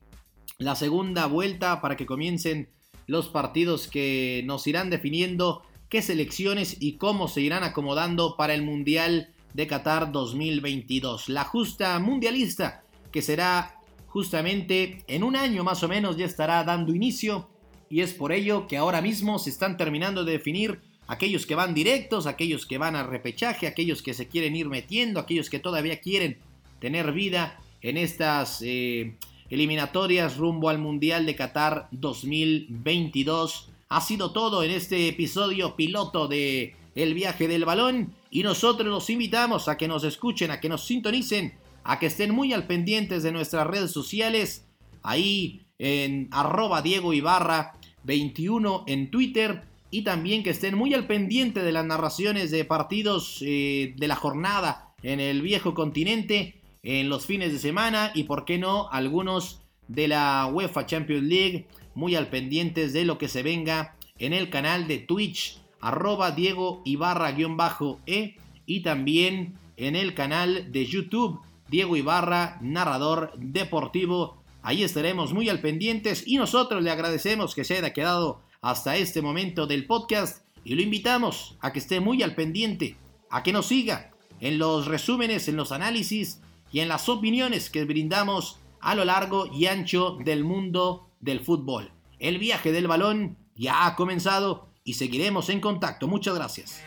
la 0.59 0.75
segunda 0.75 1.27
vuelta, 1.27 1.81
para 1.81 1.97
que 1.97 2.07
comiencen 2.07 2.71
los 3.09 3.29
partidos 3.29 3.89
que 3.89 4.43
nos 4.45 4.67
irán 4.69 4.91
definiendo 4.91 5.63
qué 5.89 6.03
selecciones 6.03 6.77
y 6.79 6.93
cómo 6.93 7.27
se 7.27 7.41
irán 7.41 7.65
acomodando 7.65 8.37
para 8.37 8.55
el 8.55 8.63
Mundial 8.63 9.31
de 9.55 9.67
Qatar 9.67 10.13
2022. 10.13 11.29
La 11.31 11.45
justa 11.45 11.99
mundialista 11.99 12.85
que 13.11 13.23
será 13.23 13.81
justamente 14.07 15.03
en 15.09 15.25
un 15.25 15.37
año 15.37 15.65
más 15.65 15.83
o 15.83 15.89
menos 15.89 16.17
ya 16.17 16.27
estará 16.27 16.63
dando 16.65 16.95
inicio 16.95 17.49
y 17.91 18.03
es 18.03 18.13
por 18.13 18.31
ello 18.31 18.69
que 18.69 18.77
ahora 18.77 19.01
mismo 19.01 19.39
se 19.39 19.51
están 19.51 19.79
terminando 19.79 20.25
de 20.25 20.33
definir 20.33 20.81
aquellos 21.07 21.47
que 21.47 21.55
van 21.55 21.73
directos, 21.73 22.27
aquellos 22.27 22.67
que 22.67 22.77
van 22.77 22.95
a 22.95 23.03
repechaje, 23.03 23.67
aquellos 23.67 24.03
que 24.03 24.13
se 24.13 24.29
quieren 24.29 24.55
ir 24.55 24.69
metiendo, 24.69 25.19
aquellos 25.19 25.49
que 25.49 25.59
todavía 25.59 26.01
quieren 26.01 26.39
tener 26.79 27.13
vida 27.13 27.59
en 27.81 27.97
estas 27.97 28.61
eh, 28.63 29.17
eliminatorias 29.51 30.37
rumbo 30.37 30.69
al 30.69 30.79
Mundial 30.79 31.27
de 31.27 31.37
Qatar 31.37 31.89
2022. 31.93 33.69
Ha 33.89 34.01
sido 34.01 34.33
todo 34.33 34.63
en 34.63 34.71
este 34.71 35.09
episodio 35.09 35.77
piloto 35.77 36.29
de 36.29 36.75
El 36.95 37.15
viaje 37.15 37.49
del 37.49 37.65
balón 37.65 38.13
y 38.31 38.43
nosotros 38.43 38.89
los 38.89 39.09
invitamos 39.11 39.69
a 39.69 39.77
que 39.77 39.89
nos 39.89 40.05
escuchen, 40.05 40.51
a 40.51 40.61
que 40.61 40.69
nos 40.69 40.85
sintonicen, 40.85 41.55
a 41.85 41.99
que 41.99 42.07
estén 42.07 42.35
muy 42.35 42.53
al 42.53 42.67
pendientes 42.67 43.23
de 43.23 43.33
nuestras 43.33 43.67
redes 43.67 43.93
sociales, 43.93 44.67
ahí 45.03 45.63
en 45.79 46.29
arroba 46.31 46.83
Diego 46.83 47.15
Ibarra 47.15 47.79
21 48.05 48.85
en 48.87 49.11
Twitter 49.11 49.63
y 49.91 50.03
también 50.03 50.43
que 50.43 50.51
estén 50.51 50.77
muy 50.77 50.93
al 50.93 51.07
pendiente 51.07 51.63
de 51.63 51.73
las 51.73 51.87
narraciones 51.87 52.51
de 52.51 52.65
partidos 52.65 53.43
eh, 53.43 53.95
de 53.97 54.09
la 54.09 54.17
jornada 54.17 54.95
en 55.03 55.21
el 55.21 55.43
viejo 55.43 55.75
continente, 55.75 56.58
en 56.89 57.11
los 57.11 57.27
fines 57.27 57.53
de 57.53 57.59
semana 57.59 58.13
y 58.15 58.23
por 58.23 58.47
qué 58.47 58.57
no 58.57 58.89
algunos 58.91 59.61
de 59.89 60.09
la 60.09 60.49
UEFA 60.51 60.87
Champions 60.87 61.23
League, 61.23 61.67
muy 61.95 62.15
al 62.15 62.31
pendientes 62.31 62.95
de 62.95 63.05
lo 63.05 63.19
que 63.19 63.29
se 63.29 63.43
venga 63.43 63.95
en 64.19 64.33
el 64.33 64.49
canal 64.49 64.89
de 64.89 64.97
Twitch 64.97 65.59
arroba 65.83 66.31
Diego 66.31 66.81
Ibarra-E 66.87 68.37
y 68.65 68.81
también 68.81 69.59
en 69.77 69.97
el 69.97 70.15
canal 70.15 70.73
de 70.73 70.87
YouTube 70.87 71.43
Diego 71.69 71.95
Ibarra, 71.95 72.57
narrador 72.63 73.33
deportivo. 73.37 74.43
Ahí 74.63 74.83
estaremos 74.83 75.35
muy 75.35 75.51
al 75.51 75.61
pendientes 75.61 76.27
y 76.27 76.39
nosotros 76.39 76.83
le 76.83 76.91
agradecemos 76.91 77.55
que 77.55 77.65
se 77.65 77.77
haya 77.77 77.93
quedado 77.93 78.41
hasta 78.63 78.97
este 78.97 79.21
momento 79.21 79.67
del 79.67 79.87
podcast 79.87 80.43
y 80.65 80.75
lo 80.75 80.81
invitamos 80.81 81.59
a 81.61 81.71
que 81.71 81.81
esté 81.81 82.01
muy 82.01 82.23
al 82.23 82.35
pendiente, 82.35 82.97
a 83.29 83.43
que 83.43 83.53
nos 83.53 83.67
siga 83.67 84.11
en 84.41 84.59
los 84.59 84.87
resúmenes, 84.87 85.49
en 85.49 85.57
los 85.57 85.71
análisis 85.71 86.41
y 86.73 86.81
en 86.81 86.89
las 86.89 87.09
opiniones 87.09 87.71
que 87.71 87.85
brindamos 87.85 88.59
a 88.81 88.95
lo 88.95 89.05
largo 89.05 89.47
y 89.47 89.67
ancho 89.67 90.19
del 90.25 90.45
mundo 90.45 91.11
del 91.21 91.41
fútbol. 91.41 91.93
El 92.19 92.39
viaje 92.39 92.73
del 92.73 92.89
balón 92.89 93.39
ya 93.55 93.87
ha 93.87 93.97
comenzado 93.97 94.69
y 94.85 94.95
seguiremos 94.95 95.49
en 95.49 95.61
contacto. 95.61 96.09
Muchas 96.09 96.35
gracias. 96.35 96.83